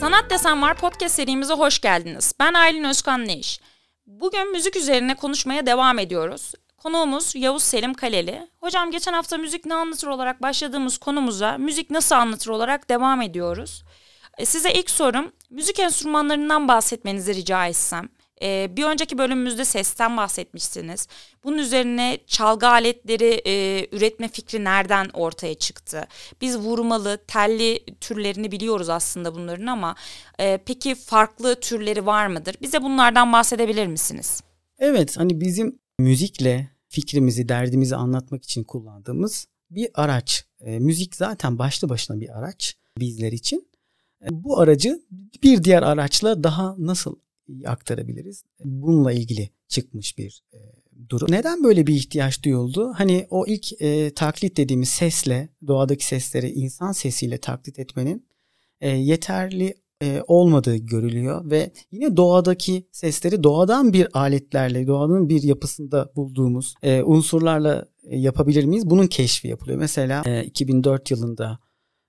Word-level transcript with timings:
Sanat 0.00 0.30
Desen 0.30 0.62
Var 0.62 0.76
podcast 0.76 1.14
serimize 1.14 1.54
hoş 1.54 1.80
geldiniz. 1.80 2.34
Ben 2.40 2.54
Aylin 2.54 2.84
Özkan 2.84 3.26
Neş. 3.26 3.60
Bugün 4.06 4.52
müzik 4.52 4.76
üzerine 4.76 5.14
konuşmaya 5.14 5.66
devam 5.66 5.98
ediyoruz. 5.98 6.52
Konuğumuz 6.76 7.34
Yavuz 7.34 7.62
Selim 7.62 7.94
Kaleli. 7.94 8.48
Hocam 8.60 8.90
geçen 8.90 9.12
hafta 9.12 9.38
müzik 9.38 9.66
ne 9.66 9.74
anlatır 9.74 10.08
olarak 10.08 10.42
başladığımız 10.42 10.98
konumuza 10.98 11.58
müzik 11.58 11.90
nasıl 11.90 12.14
anlatır 12.14 12.50
olarak 12.50 12.88
devam 12.88 13.22
ediyoruz. 13.22 13.84
E, 14.38 14.46
size 14.46 14.72
ilk 14.72 14.90
sorum 14.90 15.32
müzik 15.50 15.78
enstrümanlarından 15.78 16.68
bahsetmenizi 16.68 17.34
rica 17.34 17.66
etsem. 17.66 18.08
Ee, 18.42 18.70
bir 18.76 18.84
önceki 18.84 19.18
bölümümüzde 19.18 19.64
sesten 19.64 20.16
bahsetmişsiniz. 20.16 21.08
Bunun 21.44 21.58
üzerine 21.58 22.18
çalgı 22.26 22.68
aletleri 22.68 23.42
e, 23.46 23.86
üretme 23.96 24.28
fikri 24.28 24.64
nereden 24.64 25.08
ortaya 25.12 25.54
çıktı? 25.54 26.06
Biz 26.40 26.58
vurmalı, 26.58 27.18
telli 27.26 27.84
türlerini 28.00 28.52
biliyoruz 28.52 28.88
aslında 28.88 29.34
bunların 29.34 29.66
ama 29.66 29.94
e, 30.38 30.58
peki 30.66 30.94
farklı 30.94 31.60
türleri 31.60 32.06
var 32.06 32.26
mıdır? 32.26 32.56
Bize 32.62 32.82
bunlardan 32.82 33.32
bahsedebilir 33.32 33.86
misiniz? 33.86 34.42
Evet, 34.78 35.16
hani 35.18 35.40
bizim 35.40 35.78
müzikle 35.98 36.70
fikrimizi, 36.88 37.48
derdimizi 37.48 37.96
anlatmak 37.96 38.44
için 38.44 38.64
kullandığımız 38.64 39.46
bir 39.70 39.88
araç. 39.94 40.44
E, 40.60 40.78
müzik 40.78 41.16
zaten 41.16 41.58
başlı 41.58 41.88
başına 41.88 42.20
bir 42.20 42.38
araç 42.38 42.76
bizler 42.98 43.32
için. 43.32 43.68
E, 44.22 44.26
bu 44.30 44.60
aracı 44.60 45.00
bir 45.42 45.64
diğer 45.64 45.82
araçla 45.82 46.44
daha 46.44 46.74
nasıl 46.78 47.16
aktarabiliriz? 47.66 48.44
Bununla 48.64 49.12
ilgili 49.12 49.50
çıkmış 49.68 50.18
bir 50.18 50.42
e, 50.52 50.58
durum. 51.08 51.32
Neden 51.32 51.64
böyle 51.64 51.86
bir 51.86 51.94
ihtiyaç 51.94 52.44
duyuldu? 52.44 52.92
Hani 52.96 53.26
o 53.30 53.46
ilk 53.46 53.82
e, 53.82 54.14
taklit 54.14 54.56
dediğimiz 54.56 54.88
sesle, 54.88 55.48
doğadaki 55.66 56.06
sesleri 56.06 56.50
insan 56.50 56.92
sesiyle 56.92 57.38
taklit 57.38 57.78
etmenin 57.78 58.26
e, 58.80 58.88
yeterli 58.88 59.74
e, 60.02 60.22
olmadığı 60.26 60.76
görülüyor 60.76 61.50
ve 61.50 61.72
yine 61.90 62.16
doğadaki 62.16 62.88
sesleri 62.92 63.42
doğadan 63.42 63.92
bir 63.92 64.18
aletlerle, 64.18 64.86
doğanın 64.86 65.28
bir 65.28 65.42
yapısında 65.42 66.12
bulduğumuz 66.16 66.74
e, 66.82 67.02
unsurlarla 67.02 67.86
e, 68.04 68.18
yapabilir 68.18 68.64
miyiz? 68.64 68.90
Bunun 68.90 69.06
keşfi 69.06 69.48
yapılıyor. 69.48 69.78
Mesela 69.78 70.22
e, 70.26 70.44
2004 70.44 71.10
yılında 71.10 71.58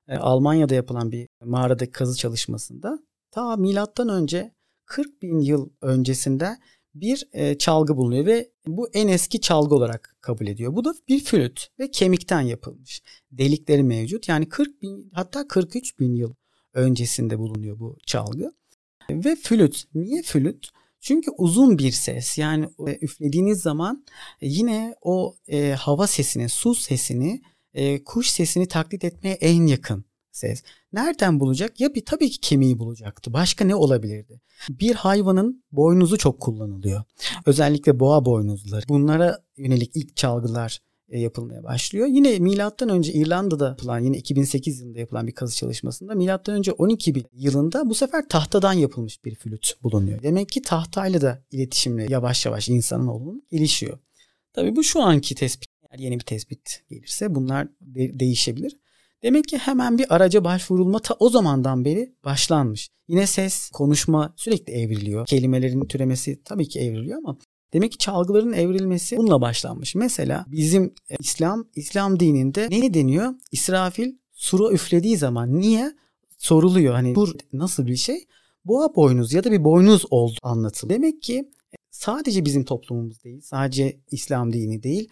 e, 0.07 0.17
Almanya'da 0.17 0.75
yapılan 0.75 1.11
bir 1.11 1.27
mağaradaki 1.45 1.91
kazı 1.91 2.17
çalışmasında 2.17 2.99
ta 3.31 3.55
milattan 3.55 4.09
önce 4.09 4.51
40 4.85 5.21
bin 5.21 5.39
yıl 5.39 5.69
öncesinde 5.81 6.57
bir 6.95 7.27
e, 7.33 7.57
çalgı 7.57 7.97
bulunuyor 7.97 8.25
ve 8.25 8.51
bu 8.67 8.89
en 8.93 9.07
eski 9.07 9.41
çalgı 9.41 9.75
olarak 9.75 10.15
kabul 10.21 10.47
ediyor. 10.47 10.75
Bu 10.75 10.85
da 10.85 10.93
bir 11.07 11.23
flüt 11.23 11.67
ve 11.79 11.91
kemikten 11.91 12.41
yapılmış. 12.41 13.01
Delikleri 13.31 13.83
mevcut. 13.83 14.29
Yani 14.29 14.49
40 14.49 14.81
bin 14.81 15.09
hatta 15.13 15.47
43 15.47 15.99
bin 15.99 16.15
yıl 16.15 16.33
öncesinde 16.73 17.39
bulunuyor 17.39 17.79
bu 17.79 17.97
çalgı. 18.05 18.53
Ve 19.09 19.35
flüt. 19.35 19.83
Niye 19.93 20.21
flüt? 20.21 20.69
Çünkü 20.99 21.31
uzun 21.37 21.77
bir 21.77 21.91
ses. 21.91 22.37
Yani 22.37 22.69
e, 22.87 22.97
üflediğiniz 23.01 23.61
zaman 23.61 24.05
yine 24.41 24.95
o 25.01 25.35
e, 25.47 25.71
hava 25.71 26.07
sesini, 26.07 26.49
su 26.49 26.75
sesini, 26.75 27.41
e, 27.73 28.03
kuş 28.03 28.29
sesini 28.29 28.67
taklit 28.67 29.03
etmeye 29.03 29.33
en 29.33 29.65
yakın 29.65 30.05
ses. 30.31 30.63
Nereden 30.93 31.39
bulacak? 31.39 31.79
Ya 31.79 31.95
bir 31.95 32.05
tabii 32.05 32.29
ki 32.29 32.39
kemiği 32.39 32.79
bulacaktı. 32.79 33.33
Başka 33.33 33.65
ne 33.65 33.75
olabilirdi? 33.75 34.41
Bir 34.69 34.95
hayvanın 34.95 35.63
boynuzu 35.71 36.17
çok 36.17 36.39
kullanılıyor. 36.39 37.03
Özellikle 37.45 37.99
boğa 37.99 38.25
boynuzları. 38.25 38.85
Bunlara 38.89 39.37
yönelik 39.57 39.91
ilk 39.95 40.15
çalgılar 40.15 40.79
e, 41.09 41.19
yapılmaya 41.19 41.63
başlıyor. 41.63 42.07
Yine 42.07 42.39
milattan 42.39 42.89
önce 42.89 43.13
İrlanda'da 43.13 43.67
yapılan 43.67 43.99
yine 43.99 44.17
2008 44.17 44.79
yılında 44.81 44.99
yapılan 44.99 45.27
bir 45.27 45.31
kazı 45.31 45.55
çalışmasında 45.55 46.15
milattan 46.15 46.55
önce 46.55 46.71
12 46.71 47.15
bin 47.15 47.25
yılında 47.33 47.89
bu 47.89 47.95
sefer 47.95 48.29
tahtadan 48.29 48.73
yapılmış 48.73 49.25
bir 49.25 49.35
flüt 49.35 49.73
bulunuyor. 49.83 50.23
Demek 50.23 50.49
ki 50.49 50.61
tahtayla 50.61 51.21
da 51.21 51.43
iletişimle 51.51 52.05
yavaş 52.09 52.45
yavaş 52.45 52.69
insanın 52.69 53.07
oğlunun 53.07 53.43
gelişiyor. 53.51 53.99
Tabii 54.53 54.75
bu 54.75 54.83
şu 54.83 55.01
anki 55.01 55.35
tespit. 55.35 55.69
Eğer 55.89 55.99
yeni 55.99 56.15
bir 56.19 56.25
tespit 56.25 56.83
gelirse 56.89 57.35
bunlar 57.35 57.67
de- 57.81 58.19
değişebilir. 58.19 58.77
Demek 59.23 59.47
ki 59.47 59.57
hemen 59.57 59.97
bir 59.97 60.15
araca 60.15 60.43
başvurulma 60.43 60.99
ta 60.99 61.15
o 61.19 61.29
zamandan 61.29 61.85
beri 61.85 62.15
başlanmış. 62.25 62.89
Yine 63.07 63.27
ses, 63.27 63.69
konuşma 63.69 64.33
sürekli 64.37 64.73
evriliyor. 64.73 65.25
Kelimelerin 65.25 65.85
türemesi 65.85 66.43
tabii 66.43 66.67
ki 66.67 66.79
evriliyor 66.79 67.17
ama 67.17 67.37
demek 67.73 67.91
ki 67.91 67.97
çalgıların 67.97 68.53
evrilmesi 68.53 69.17
bununla 69.17 69.41
başlanmış. 69.41 69.95
Mesela 69.95 70.45
bizim 70.47 70.93
e, 71.09 71.15
İslam 71.19 71.65
İslam 71.75 72.19
dininde 72.19 72.67
ne 72.71 72.93
deniyor? 72.93 73.33
İsrafil 73.51 74.13
sura 74.33 74.73
üflediği 74.73 75.17
zaman 75.17 75.59
niye 75.59 75.93
soruluyor? 76.37 76.93
Hani 76.93 77.15
bu 77.15 77.27
nasıl 77.53 77.85
bir 77.85 77.95
şey? 77.95 78.25
Boğa 78.65 78.95
boynuz 78.95 79.33
ya 79.33 79.43
da 79.43 79.51
bir 79.51 79.63
boynuz 79.63 80.05
oldu 80.09 80.37
anlatılıyor. 80.43 80.99
Demek 80.99 81.21
ki 81.21 81.51
sadece 81.91 82.45
bizim 82.45 82.63
toplumumuz 82.63 83.23
değil, 83.23 83.41
sadece 83.41 83.99
İslam 84.11 84.53
dini 84.53 84.83
değil, 84.83 85.09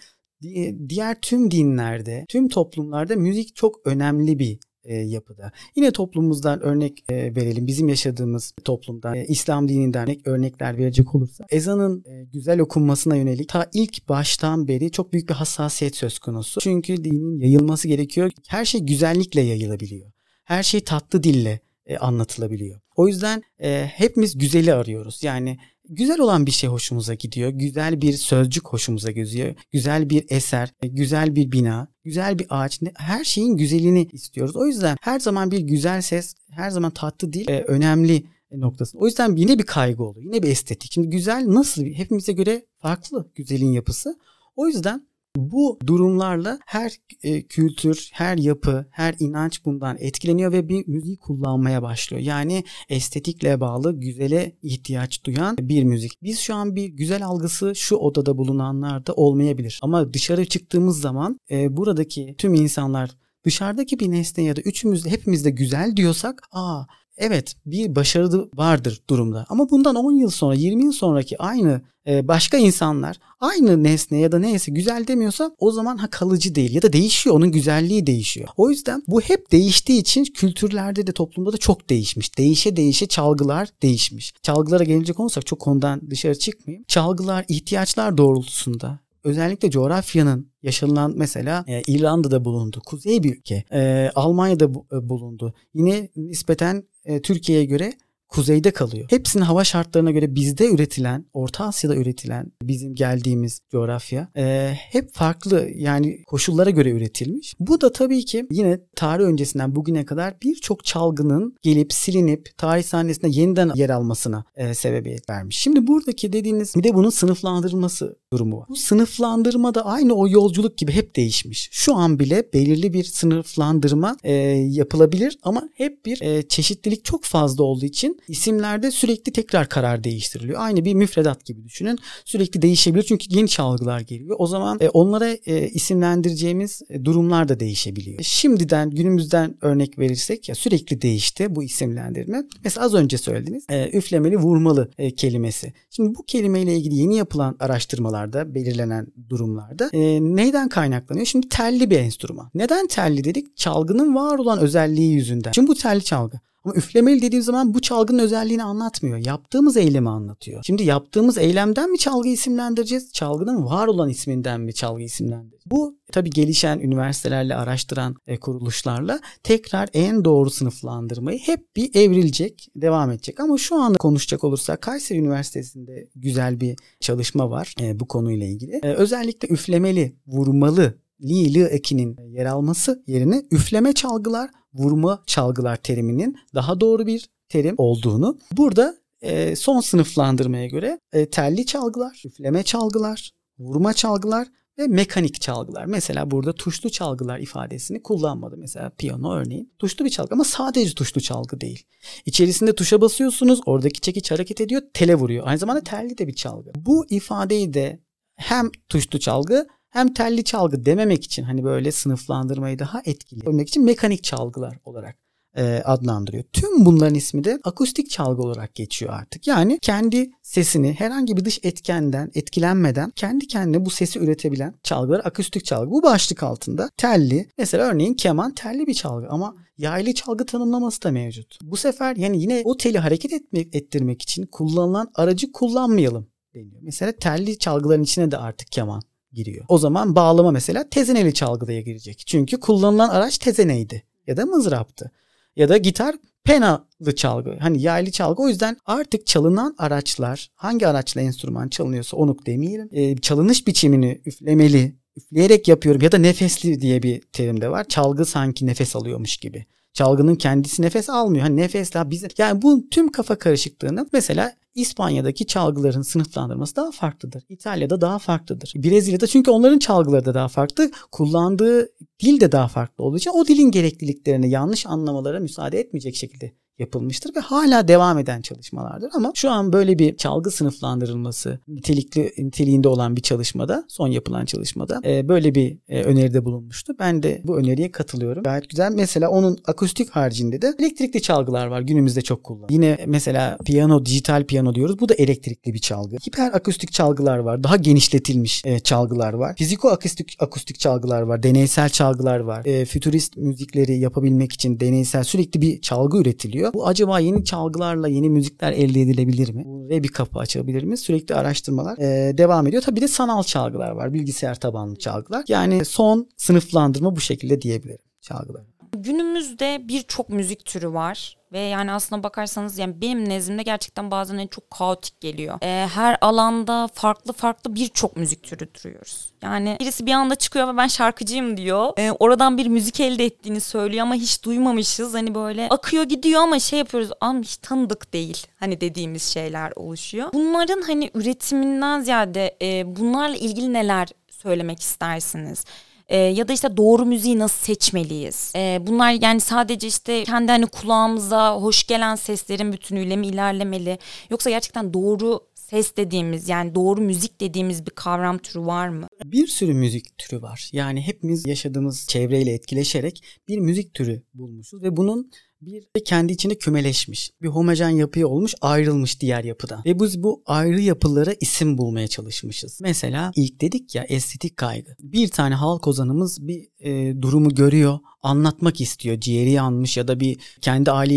diğer 0.90 1.22
tüm 1.22 1.52
dinlerde, 1.52 2.26
tüm 2.30 2.50
toplumlarda 2.50 3.16
müzik 3.16 3.56
çok 3.56 3.88
önemli 3.88 4.40
bir 4.40 4.60
e, 4.84 4.96
yapıda. 4.96 5.52
Yine 5.76 5.92
toplumumuzdan 5.92 6.62
örnek 6.62 7.04
e, 7.10 7.16
verelim. 7.16 7.68
Bizim 7.68 7.90
yaşadığımız 7.90 8.54
toplumdan, 8.64 9.16
e, 9.16 9.26
İslam 9.26 9.70
dininden 9.70 10.04
örnek, 10.04 10.28
örnekler 10.28 10.78
verecek 10.78 11.16
olursa 11.16 11.46
ezanın 11.50 12.04
e, 12.06 12.24
güzel 12.24 12.60
okunmasına 12.60 13.16
yönelik 13.16 13.50
ta 13.50 13.70
ilk 13.74 14.10
baştan 14.10 14.68
beri 14.68 14.92
çok 14.92 15.14
büyük 15.14 15.30
bir 15.30 15.34
hassasiyet 15.34 15.96
söz 15.96 16.20
konusu. 16.20 16.62
Çünkü 16.62 17.04
dinin 17.04 17.40
yayılması 17.40 17.88
gerekiyor. 17.88 18.32
Her 18.48 18.66
şey 18.66 18.82
güzellikle 18.82 19.42
yayılabiliyor. 19.42 20.12
Her 20.44 20.64
şey 20.64 20.84
tatlı 20.84 21.24
dille 21.24 21.60
e, 21.86 21.98
anlatılabiliyor. 21.98 22.80
O 22.96 23.08
yüzden 23.08 23.44
e, 23.60 23.86
hepimiz 23.86 24.38
güzeli 24.38 24.74
arıyoruz. 24.74 25.24
Yani 25.24 25.58
güzel 25.90 26.20
olan 26.20 26.46
bir 26.46 26.52
şey 26.52 26.70
hoşumuza 26.70 27.14
gidiyor. 27.14 27.50
Güzel 27.50 28.02
bir 28.02 28.14
sözcük 28.14 28.68
hoşumuza 28.68 29.12
gidiyor. 29.12 29.56
Güzel 29.72 30.10
bir 30.10 30.26
eser, 30.30 30.74
güzel 30.82 31.36
bir 31.36 31.52
bina, 31.52 31.88
güzel 32.04 32.40
bir 32.40 32.48
ağaç. 32.50 32.82
Her 32.96 33.24
şeyin 33.24 33.58
güzelini 33.58 34.08
istiyoruz. 34.12 34.56
O 34.56 34.66
yüzden 34.66 34.98
her 35.02 35.20
zaman 35.20 35.52
bir 35.52 35.60
güzel 35.60 36.02
ses, 36.02 36.36
her 36.50 36.70
zaman 36.70 36.92
tatlı 36.92 37.34
değil, 37.34 37.50
e, 37.50 37.64
önemli 37.64 38.24
noktası. 38.52 38.98
O 38.98 39.06
yüzden 39.06 39.36
yine 39.36 39.60
bir 39.60 39.66
kaygı 39.66 40.04
oluyor. 40.04 40.26
Yine 40.26 40.44
bir 40.44 40.48
estetik. 40.48 40.92
Şimdi 40.92 41.10
güzel 41.10 41.44
nasıl? 41.48 41.86
Hepimize 41.86 42.34
göre 42.34 42.66
farklı 42.78 43.32
güzelin 43.36 43.72
yapısı. 43.72 44.20
O 44.56 44.68
yüzden 44.68 45.08
bu 45.36 45.80
durumlarla 45.88 46.60
her 46.66 46.94
e, 47.24 47.42
kültür, 47.42 48.10
her 48.14 48.38
yapı, 48.38 48.86
her 48.92 49.16
inanç 49.20 49.66
bundan 49.66 49.98
etkileniyor 50.00 50.52
ve 50.52 50.70
bir 50.70 50.88
müzik 50.88 51.22
kullanmaya 51.22 51.82
başlıyor. 51.82 52.24
Yani 52.24 52.64
estetikle 52.90 53.60
bağlı 53.60 54.00
güzele 54.00 54.56
ihtiyaç 54.64 55.26
duyan 55.26 55.58
bir 55.58 55.84
müzik. 55.84 56.24
Biz 56.24 56.40
şu 56.40 56.56
an 56.56 56.76
bir 56.76 56.86
güzel 56.86 57.26
algısı 57.26 57.76
şu 57.76 57.96
odada 57.96 58.38
bulunanlarda 58.38 59.14
olmayabilir. 59.14 59.80
Ama 59.84 60.14
dışarı 60.14 60.46
çıktığımız 60.46 61.02
zaman 61.02 61.40
e, 61.52 61.78
buradaki 61.78 62.36
tüm 62.38 62.54
insanlar 62.54 63.10
dışarıdaki 63.44 64.00
bir 64.00 64.12
nesne 64.12 64.44
ya 64.44 64.56
da 64.56 64.62
üçümüz 64.62 65.06
hepimiz 65.06 65.46
de 65.46 65.50
güzel 65.50 65.96
diyorsak 65.96 66.42
aa 66.52 66.84
evet 67.20 67.56
bir 67.66 67.96
başarı 67.96 68.50
vardır 68.56 69.02
durumda. 69.10 69.46
Ama 69.50 69.70
bundan 69.70 69.96
10 69.96 70.12
yıl 70.12 70.30
sonra 70.30 70.56
20 70.56 70.84
yıl 70.84 70.92
sonraki 70.92 71.42
aynı 71.42 71.82
e, 72.08 72.28
başka 72.28 72.58
insanlar 72.58 73.20
aynı 73.40 73.84
nesne 73.84 74.18
ya 74.18 74.32
da 74.32 74.40
neyse 74.40 74.72
güzel 74.72 75.08
demiyorsa 75.08 75.52
o 75.58 75.72
zaman 75.72 75.98
ha 75.98 76.10
kalıcı 76.10 76.56
değil 76.56 76.74
ya 76.74 76.82
da 76.82 76.94
değişiyor 76.94 77.36
onun 77.36 77.52
güzelliği 77.52 78.08
değişiyor. 78.08 78.48
O 78.58 78.70
yüzden 78.70 79.04
bu 79.08 79.22
hep 79.22 79.52
değiştiği 79.52 80.02
için 80.02 80.24
kültürlerde 80.24 81.08
de 81.08 81.12
toplumda 81.12 81.54
da 81.54 81.58
çok 81.58 81.90
değişmiş. 81.90 82.38
Değişe 82.38 82.76
değişe 82.76 83.08
çalgılar 83.08 83.70
değişmiş. 83.82 84.34
Çalgılara 84.44 84.84
gelecek 84.84 85.20
olursak 85.20 85.46
çok 85.46 85.60
konudan 85.60 86.02
dışarı 86.10 86.40
çıkmayayım. 86.40 86.86
Çalgılar 86.88 87.46
ihtiyaçlar 87.48 88.18
doğrultusunda 88.18 89.00
özellikle 89.24 89.70
coğrafyanın 89.70 90.52
yaşanılan 90.64 91.14
mesela 91.16 91.66
e, 91.68 91.82
İrlanda'da 91.82 92.46
bulundu. 92.46 92.82
Kuzey 92.86 93.24
bir 93.24 93.38
ülke. 93.38 93.64
E, 93.74 94.12
Almanya'da 94.16 94.74
bu, 94.74 94.86
e, 94.92 95.10
bulundu. 95.10 95.54
Yine 95.74 96.10
nispeten 96.16 96.84
e, 97.06 97.22
Türkiye'ye 97.22 97.66
göre 97.66 97.94
kuzeyde 98.30 98.72
kalıyor. 98.72 99.06
Hepsinin 99.10 99.44
hava 99.44 99.64
şartlarına 99.64 100.12
göre 100.12 100.36
bizde 100.36 100.70
üretilen, 100.70 101.26
Orta 101.34 101.66
Asya'da 101.66 101.96
üretilen 101.96 102.52
bizim 102.62 102.96
geldiğimiz 102.96 103.60
coğrafya 103.72 104.28
e, 104.38 104.74
hep 104.76 105.14
farklı 105.14 105.70
yani 105.76 106.24
koşullara 106.28 106.70
göre 106.70 106.92
üretilmiş. 106.92 107.56
Bu 107.60 107.82
da 107.82 107.92
tabii 107.92 108.26
ki 108.26 108.46
yine 108.52 108.80
tarih 108.96 109.24
öncesinden 109.24 109.76
bugüne 109.76 110.06
kadar 110.06 110.34
birçok 110.42 110.86
çalgının 110.86 111.56
gelip 111.62 111.94
silinip 111.94 112.58
tarih 112.58 112.84
sahnesinde 112.84 113.28
yeniden 113.40 113.72
yer 113.76 113.90
almasına 113.90 114.44
e, 114.56 114.74
sebebiyet 114.74 115.30
vermiş. 115.30 115.58
Şimdi 115.58 115.88
buradaki 115.88 116.34
dediğiniz 116.34 116.76
bir 116.76 116.84
de 116.84 116.94
bunun 116.94 117.10
sınıflandırılması 117.10 118.16
durumu 118.34 118.58
var. 118.58 118.66
Bu 118.70 118.76
sınıflandırma 118.76 119.76
da 119.76 119.86
aynı 119.86 120.14
o 120.14 120.30
yolculuk 120.30 120.78
gibi 120.78 120.92
hep 120.92 121.16
değişmiş. 121.16 121.70
Şu 121.72 121.96
an 121.96 122.20
bile 122.20 122.54
belirli 122.54 122.94
bir 122.94 123.04
sınıflandırma 123.04 124.18
e, 124.24 124.34
yapılabilir 124.70 125.38
ama 125.44 125.70
hep 125.74 126.06
bir 126.06 126.22
e, 126.22 126.48
çeşitlilik 126.48 127.06
çok 127.06 127.24
fazla 127.24 127.64
olduğu 127.64 127.86
için 127.86 128.19
isimlerde 128.28 128.92
sürekli 128.92 129.32
tekrar 129.32 129.70
karar 129.70 130.04
değiştiriliyor. 130.04 130.62
Aynı 130.62 130.86
bir 130.86 130.94
müfredat 130.94 131.46
gibi 131.46 131.64
düşünün. 131.64 132.00
Sürekli 132.26 132.62
değişebilir 132.62 133.04
çünkü 133.04 133.26
yeni 133.30 133.50
çalgılar 133.50 134.00
geliyor. 134.00 134.36
O 134.40 134.48
zaman 134.48 134.78
e, 134.82 134.90
onlara 134.90 135.30
e, 135.46 135.68
isimlendireceğimiz 135.68 136.82
e, 136.90 137.06
durumlar 137.06 137.50
da 137.50 137.60
değişebiliyor. 137.60 138.20
Şimdiden 138.22 138.90
günümüzden 138.90 139.56
örnek 139.62 140.00
verirsek 140.00 140.50
ya 140.50 140.56
sürekli 140.56 141.02
değişti 141.02 141.56
bu 141.56 141.64
isimlendirme. 141.64 142.44
Mesela 142.64 142.86
az 142.86 142.94
önce 142.94 143.18
söylediniz 143.18 143.66
e, 143.70 143.90
üflemeli 143.98 144.38
vurmalı 144.38 144.92
e, 144.98 145.16
kelimesi. 145.16 145.74
Şimdi 145.90 146.16
bu 146.16 146.24
kelimeyle 146.24 146.76
ilgili 146.76 146.96
yeni 146.96 147.16
yapılan 147.16 147.56
araştırmalarda 147.60 148.56
belirlenen 148.56 149.08
durumlarda 149.30 149.90
e, 149.94 150.00
neyden 150.22 150.70
kaynaklanıyor? 150.70 151.26
Şimdi 151.26 151.50
telli 151.50 151.90
bir 151.90 152.00
enstrüman. 152.00 152.50
Neden 152.54 152.88
telli 152.88 153.24
dedik? 153.24 153.58
Çalgının 153.58 154.16
var 154.16 154.38
olan 154.38 154.60
özelliği 154.60 155.14
yüzünden. 155.14 155.52
Şimdi 155.52 155.68
bu 155.68 155.76
telli 155.76 156.04
çalgı. 156.04 156.40
Ama 156.66 156.76
üflemeli 156.76 157.22
dediğim 157.22 157.44
zaman 157.44 157.74
bu 157.74 157.82
çalgının 157.82 158.20
özelliğini 158.20 158.64
anlatmıyor. 158.64 159.18
Yaptığımız 159.18 159.78
eylemi 159.78 160.10
anlatıyor. 160.10 160.64
Şimdi 160.64 160.84
yaptığımız 160.84 161.38
eylemden 161.38 161.92
mi 161.92 161.98
çalgı 161.98 162.30
isimlendireceğiz? 162.30 163.14
Çalgının 163.14 163.66
var 163.66 163.88
olan 163.88 164.10
isminden 164.10 164.62
mi 164.62 164.74
çalgı 164.74 165.02
isimlendireceğiz? 165.02 165.64
Bu 165.66 165.98
tabii 166.12 166.30
gelişen 166.30 166.80
üniversitelerle 166.80 167.56
araştıran 167.56 168.16
e, 168.28 168.38
kuruluşlarla 168.38 169.20
tekrar 169.44 169.90
en 169.94 170.26
doğru 170.26 170.50
sınıflandırmayı 170.50 171.40
hep 171.40 171.76
bir 171.76 171.96
evrilecek, 171.96 172.68
devam 172.76 173.12
edecek. 173.12 173.40
Ama 173.40 173.58
şu 173.58 173.76
anda 173.76 173.98
konuşacak 173.98 174.44
olursak 174.44 174.82
Kayseri 174.82 175.20
Üniversitesi'nde 175.20 176.08
güzel 176.16 176.62
bir 176.62 176.78
çalışma 177.00 177.50
var 177.50 177.76
e, 177.82 178.00
bu 178.00 178.08
konuyla 178.08 178.46
ilgili. 178.48 178.80
E, 178.84 178.94
özellikle 178.94 179.48
üflemeli, 179.48 180.16
vurmalı 180.28 180.94
li 181.24 181.54
li 181.54 181.64
ekinin 181.64 182.18
yer 182.28 182.46
alması 182.46 183.04
yerine 183.08 183.44
üfleme 183.52 183.94
çalgılar, 183.94 184.50
vurma 184.74 185.24
çalgılar 185.28 185.76
teriminin 185.76 186.38
daha 186.56 186.80
doğru 186.82 187.06
bir 187.06 187.30
terim 187.50 187.76
olduğunu 187.78 188.40
burada 188.52 188.96
e, 189.22 189.56
son 189.56 189.80
sınıflandırmaya 189.80 190.68
göre 190.68 191.00
e, 191.14 191.30
telli 191.30 191.66
çalgılar, 191.66 192.22
üfleme 192.26 192.64
çalgılar, 192.64 193.32
vurma 193.60 193.94
çalgılar 193.94 194.48
ve 194.80 194.88
mekanik 194.88 195.42
çalgılar. 195.42 195.86
Mesela 195.86 196.32
burada 196.32 196.54
tuşlu 196.54 196.90
çalgılar 196.90 197.40
ifadesini 197.40 198.04
kullanmadı. 198.04 198.58
Mesela 198.58 198.90
piyano 198.90 199.34
örneğin 199.34 199.74
tuşlu 199.80 200.06
bir 200.06 200.10
çalgı 200.10 200.34
ama 200.34 200.44
sadece 200.44 200.96
tuşlu 200.96 201.22
çalgı 201.22 201.62
değil. 201.62 201.84
İçerisinde 202.26 202.76
tuşa 202.76 203.02
basıyorsunuz, 203.02 203.62
oradaki 203.66 204.02
çekiç 204.02 204.32
hareket 204.32 204.62
ediyor, 204.62 204.82
tele 204.94 205.16
vuruyor. 205.16 205.48
Aynı 205.48 205.58
zamanda 205.58 205.84
telli 205.84 206.18
de 206.18 206.28
bir 206.28 206.36
çalgı. 206.36 206.72
Bu 206.76 207.06
ifadeyi 207.10 207.74
de 207.74 208.00
hem 208.36 208.70
tuşlu 208.90 209.20
çalgı 209.20 209.68
hem 209.90 210.14
telli 210.14 210.44
çalgı 210.44 210.86
dememek 210.86 211.24
için 211.24 211.44
hani 211.44 211.64
böyle 211.64 211.92
sınıflandırmayı 211.92 212.80
daha 212.80 213.02
etkili 213.06 213.46
yapmak 213.46 213.68
için 213.68 213.86
mekanik 213.86 214.24
çalgılar 214.24 214.78
olarak 214.86 215.16
e, 215.58 215.82
adlandırıyor. 215.86 216.44
Tüm 216.54 216.86
bunların 216.86 217.16
ismi 217.16 217.44
de 217.44 217.60
akustik 217.64 218.10
çalgı 218.10 218.42
olarak 218.42 218.76
geçiyor 218.76 219.14
artık. 219.14 219.48
Yani 219.48 219.80
kendi 219.82 220.32
sesini 220.42 220.94
herhangi 220.94 221.38
bir 221.38 221.46
dış 221.46 221.60
etkenden 221.64 222.32
etkilenmeden 222.36 223.12
kendi 223.12 223.48
kendine 223.48 223.86
bu 223.86 223.90
sesi 223.90 224.20
üretebilen 224.20 224.74
çalgılar 224.84 225.22
akustik 225.26 225.66
çalgı. 225.66 225.92
Bu 225.92 226.04
başlık 226.04 226.44
altında 226.44 226.90
telli 226.98 227.50
mesela 227.58 227.86
örneğin 227.86 228.14
keman 228.14 228.54
telli 228.54 228.88
bir 228.88 228.94
çalgı 228.94 229.28
ama 229.30 229.56
yaylı 229.78 230.14
çalgı 230.14 230.46
tanımlaması 230.46 231.04
da 231.04 231.12
mevcut. 231.12 231.60
Bu 231.62 231.78
sefer 231.78 232.16
yani 232.16 232.42
yine 232.42 232.62
o 232.66 232.78
teli 232.78 233.00
hareket 233.00 233.34
etmek, 233.34 233.76
ettirmek 233.76 234.22
için 234.22 234.46
kullanılan 234.46 235.12
aracı 235.16 235.52
kullanmayalım 235.52 236.28
deniyor. 236.54 236.82
Mesela 236.82 237.12
telli 237.12 237.60
çalgıların 237.60 238.04
içine 238.04 238.32
de 238.32 238.38
artık 238.38 238.72
keman 238.72 239.02
giriyor. 239.34 239.66
O 239.68 239.78
zaman 239.78 240.16
bağlama 240.16 240.52
mesela 240.52 240.90
tezeneli 240.90 241.34
çalgıya 241.34 241.82
girecek. 241.82 242.24
Çünkü 242.28 242.60
kullanılan 242.60 243.10
araç 243.10 243.38
tezeneydi 243.38 244.04
ya 244.28 244.38
da 244.38 244.46
mızraptı. 244.46 245.12
Ya 245.56 245.70
da 245.70 245.78
gitar 245.78 246.16
penalı 246.44 247.16
çalgı. 247.16 247.58
Hani 247.60 247.82
yaylı 247.82 248.12
çalgı. 248.12 248.42
O 248.42 248.48
yüzden 248.48 248.78
artık 248.86 249.28
çalınan 249.28 249.76
araçlar 249.78 250.50
hangi 250.56 250.88
araçla 250.88 251.22
enstrüman 251.22 251.70
çalınıyorsa 251.70 252.18
onu 252.18 252.38
demeyelim. 252.46 252.90
Ee, 252.92 253.18
çalınış 253.18 253.68
biçimini 253.68 254.22
üflemeli, 254.26 254.96
üfleyerek 255.18 255.68
yapıyorum 255.68 256.02
ya 256.02 256.12
da 256.12 256.18
nefesli 256.18 256.82
diye 256.82 257.04
bir 257.04 257.22
terim 257.22 257.62
de 257.62 257.70
var. 257.70 257.84
Çalgı 257.84 258.26
sanki 258.26 258.66
nefes 258.66 258.96
alıyormuş 258.96 259.38
gibi. 259.38 259.66
Çalgının 259.94 260.36
kendisi 260.36 260.82
nefes 260.82 261.10
almıyor. 261.10 261.44
Hani 261.44 261.58
nefesle 261.58 262.10
bize 262.10 262.28
yani 262.38 262.62
bu 262.62 262.90
tüm 262.90 263.12
kafa 263.12 263.36
karışıklığını 263.36 264.08
mesela 264.14 264.54
İspanya'daki 264.76 265.48
çalgıların 265.48 266.02
sınıflandırması 266.02 266.76
daha 266.76 266.92
farklıdır. 266.92 267.44
İtalya'da 267.50 268.02
daha 268.02 268.20
farklıdır. 268.20 268.74
Brezilya'da 268.76 269.28
çünkü 269.28 269.52
onların 269.52 269.80
çalgıları 269.80 270.26
da 270.26 270.34
daha 270.34 270.48
farklı. 270.48 270.92
Kullandığı 271.12 271.90
dil 272.24 272.40
de 272.40 272.52
daha 272.52 272.68
farklı 272.68 273.04
olduğu 273.04 273.18
için 273.18 273.32
o 273.32 273.48
dilin 273.48 273.72
gerekliliklerini 273.72 274.50
yanlış 274.50 274.86
anlamalara 274.86 275.40
müsaade 275.40 275.80
etmeyecek 275.80 276.16
şekilde 276.16 276.54
yapılmıştır 276.80 277.36
ve 277.36 277.40
hala 277.40 277.88
devam 277.88 278.18
eden 278.18 278.42
çalışmalardır. 278.42 279.10
Ama 279.14 279.32
şu 279.36 279.52
an 279.52 279.74
böyle 279.74 280.00
bir 280.00 280.18
çalgı 280.18 280.52
sınıflandırılması 280.52 281.60
nitelikli 281.68 282.34
niteliğinde 282.38 282.88
olan 282.88 283.16
bir 283.16 283.22
çalışmada, 283.22 283.86
son 283.88 284.08
yapılan 284.08 284.46
çalışmada 284.46 285.02
e, 285.06 285.28
böyle 285.28 285.56
bir 285.56 285.78
e, 285.90 286.04
öneride 286.04 286.46
bulunmuştu. 286.46 286.94
Ben 287.00 287.24
de 287.24 287.42
bu 287.44 287.58
öneriye 287.58 287.92
katılıyorum. 287.92 288.44
Gayet 288.44 288.70
güzel. 288.70 288.92
Mesela 288.92 289.30
onun 289.30 289.58
akustik 289.66 290.10
haricinde 290.10 290.62
de 290.62 290.74
elektrikli 290.80 291.22
çalgılar 291.22 291.68
var. 291.68 291.82
Günümüzde 291.82 292.22
çok 292.22 292.44
kullanılıyor. 292.44 292.70
Yine 292.72 292.98
mesela 293.08 293.58
piyano, 293.66 294.06
dijital 294.06 294.44
piyano 294.44 294.76
diyoruz. 294.76 295.00
Bu 295.00 295.10
da 295.10 295.14
elektrikli 295.14 295.74
bir 295.74 295.80
çalgı. 295.80 296.16
Hiper 296.28 296.54
akustik 296.54 296.92
çalgılar 296.92 297.38
var. 297.38 297.64
Daha 297.64 297.76
genişletilmiş 297.76 298.62
e, 298.66 298.80
çalgılar 298.80 299.34
var. 299.34 299.56
Fiziko 299.56 299.90
akustik 299.90 300.36
akustik 300.40 300.80
çalgılar 300.80 301.22
var. 301.22 301.44
Deneysel 301.44 301.90
çalgılar 301.90 302.40
var. 302.40 302.66
E, 302.66 302.86
fütürist 302.86 303.38
müzikleri 303.38 304.00
yapabilmek 304.00 304.54
için 304.54 304.80
deneysel 304.80 305.24
sürekli 305.24 305.62
bir 305.62 305.82
çalgı 305.82 306.18
üretiliyor 306.18 306.69
oluyor. 306.70 306.84
Bu 306.84 306.88
acaba 306.88 307.20
yeni 307.20 307.46
çalgılarla 307.46 308.08
yeni 308.08 308.30
müzikler 308.30 308.72
elde 308.72 309.02
edilebilir 309.02 309.54
mi? 309.54 309.64
Ve 309.90 310.04
bir 310.04 310.08
kapı 310.08 310.40
açabilir 310.40 310.84
mi? 310.84 310.98
Sürekli 310.98 311.36
araştırmalar 311.36 311.98
e, 311.98 312.38
devam 312.38 312.68
ediyor. 312.68 312.82
Tabii 312.82 312.96
bir 312.96 313.02
de 313.02 313.08
sanal 313.08 313.44
çalgılar 313.44 313.92
var. 313.92 314.14
Bilgisayar 314.14 314.56
tabanlı 314.56 314.96
çalgılar. 314.96 315.44
Yani 315.48 315.86
son 315.86 316.28
sınıflandırma 316.38 317.16
bu 317.16 317.20
şekilde 317.20 317.62
diyebilirim 317.62 318.00
çalgılar. 318.22 318.64
Günümüzde 318.98 319.80
birçok 319.82 320.30
müzik 320.30 320.66
türü 320.66 320.94
var 320.94 321.40
ve 321.52 321.60
yani 321.60 321.92
aslına 321.92 322.24
bakarsanız 322.24 322.78
yani 322.78 323.02
benim 323.02 323.30
nezdimde 323.30 323.64
gerçekten 323.64 324.12
bazen 324.12 324.38
en 324.38 324.48
çok 324.48 324.72
kaotik 324.72 325.22
geliyor. 325.22 325.58
Ee, 325.64 325.88
her 325.94 326.18
alanda 326.22 326.88
farklı 326.94 327.34
farklı 327.34 327.76
birçok 327.76 328.18
müzik 328.18 328.44
türü 328.44 328.74
duruyoruz. 328.74 329.30
Yani 329.42 329.78
birisi 329.80 330.06
bir 330.06 330.12
anda 330.12 330.36
çıkıyor 330.36 330.74
ve 330.74 330.78
ben 330.78 330.88
şarkıcıyım 330.88 331.58
diyor. 331.58 331.94
Ee, 331.98 332.12
oradan 332.12 332.58
bir 332.58 332.68
müzik 332.68 333.00
elde 333.00 333.26
ettiğini 333.26 333.62
söylüyor 333.62 334.04
ama 334.04 334.16
hiç 334.16 334.44
duymamışız. 334.44 335.14
Hani 335.14 335.36
böyle 335.36 335.68
akıyor 335.70 336.04
gidiyor 336.04 336.42
ama 336.42 336.60
şey 336.60 336.80
yapıyoruz 336.80 337.10
ama 337.22 337.40
hiç 337.42 337.58
tanıdık 337.58 338.14
değil. 338.14 338.48
Hani 338.60 338.82
dediğimiz 338.82 339.24
şeyler 339.24 339.74
oluşuyor. 339.76 340.30
Bunların 340.34 340.82
hani 340.82 341.12
üretiminden 341.14 342.02
ziyade 342.02 342.58
e, 342.62 342.96
bunlarla 342.96 343.36
ilgili 343.36 343.74
neler 343.74 344.08
söylemek 344.30 344.82
istersiniz? 344.82 345.66
E, 346.10 346.18
ya 346.18 346.48
da 346.48 346.54
işte 346.54 346.78
doğru 346.78 347.06
müziği 347.06 347.40
nasıl 347.40 347.66
seçmeliyiz? 347.66 348.54
E, 348.56 348.80
bunlar 348.88 349.12
yani 349.22 349.40
sadece 349.40 349.88
işte 349.88 350.24
kendi 350.24 350.52
hani 350.52 350.66
kulağımıza 350.66 351.56
hoş 351.56 351.88
gelen 351.88 352.16
seslerin 352.16 352.74
bütünüyle 352.74 353.16
mi 353.16 353.28
ilerlemeli? 353.28 353.98
Yoksa 354.30 354.50
gerçekten 354.50 354.94
doğru 354.94 355.40
ses 355.56 355.98
dediğimiz 355.98 356.50
yani 356.50 356.76
doğru 356.76 357.02
müzik 357.02 357.42
dediğimiz 357.42 357.86
bir 357.86 357.92
kavram 357.92 358.38
türü 358.38 358.66
var 358.66 358.90
mı? 358.90 359.08
Bir 359.26 359.48
sürü 359.48 359.74
müzik 359.74 360.18
türü 360.18 360.42
var. 360.42 360.70
Yani 360.74 361.02
hepimiz 361.02 361.48
yaşadığımız 361.48 362.08
çevreyle 362.08 362.54
etkileşerek 362.54 363.24
bir 363.48 363.58
müzik 363.58 363.94
türü 363.94 364.24
bulmuşuz 364.34 364.84
ve 364.84 364.98
bunun 364.98 365.32
bir 365.62 366.06
kendi 366.06 366.34
içinde 366.34 366.58
kümeleşmiş. 366.58 367.32
Bir 367.42 367.48
homojen 367.48 367.90
yapıya 367.90 368.28
olmuş 368.28 368.56
ayrılmış 368.62 369.22
diğer 369.22 369.44
yapıdan. 369.44 369.82
Ve 369.86 370.00
biz 370.00 370.24
bu 370.24 370.44
ayrı 370.46 370.82
yapılara 370.82 371.34
isim 371.42 371.78
bulmaya 371.78 372.08
çalışmışız. 372.08 372.80
Mesela 372.82 373.32
ilk 373.36 373.62
dedik 373.62 373.96
ya 373.96 374.04
estetik 374.04 374.58
kaygı. 374.58 374.96
Bir 375.00 375.28
tane 375.28 375.56
halk 375.56 375.88
ozanımız 375.88 376.48
bir 376.48 376.68
e, 376.80 377.22
durumu 377.22 377.56
görüyor 377.56 378.00
anlatmak 378.22 378.82
istiyor. 378.82 379.20
Ciğeri 379.20 379.52
yanmış 379.52 379.98
ya 379.98 380.08
da 380.08 380.20
bir 380.20 380.40
kendi 380.62 380.92
aile 380.92 381.16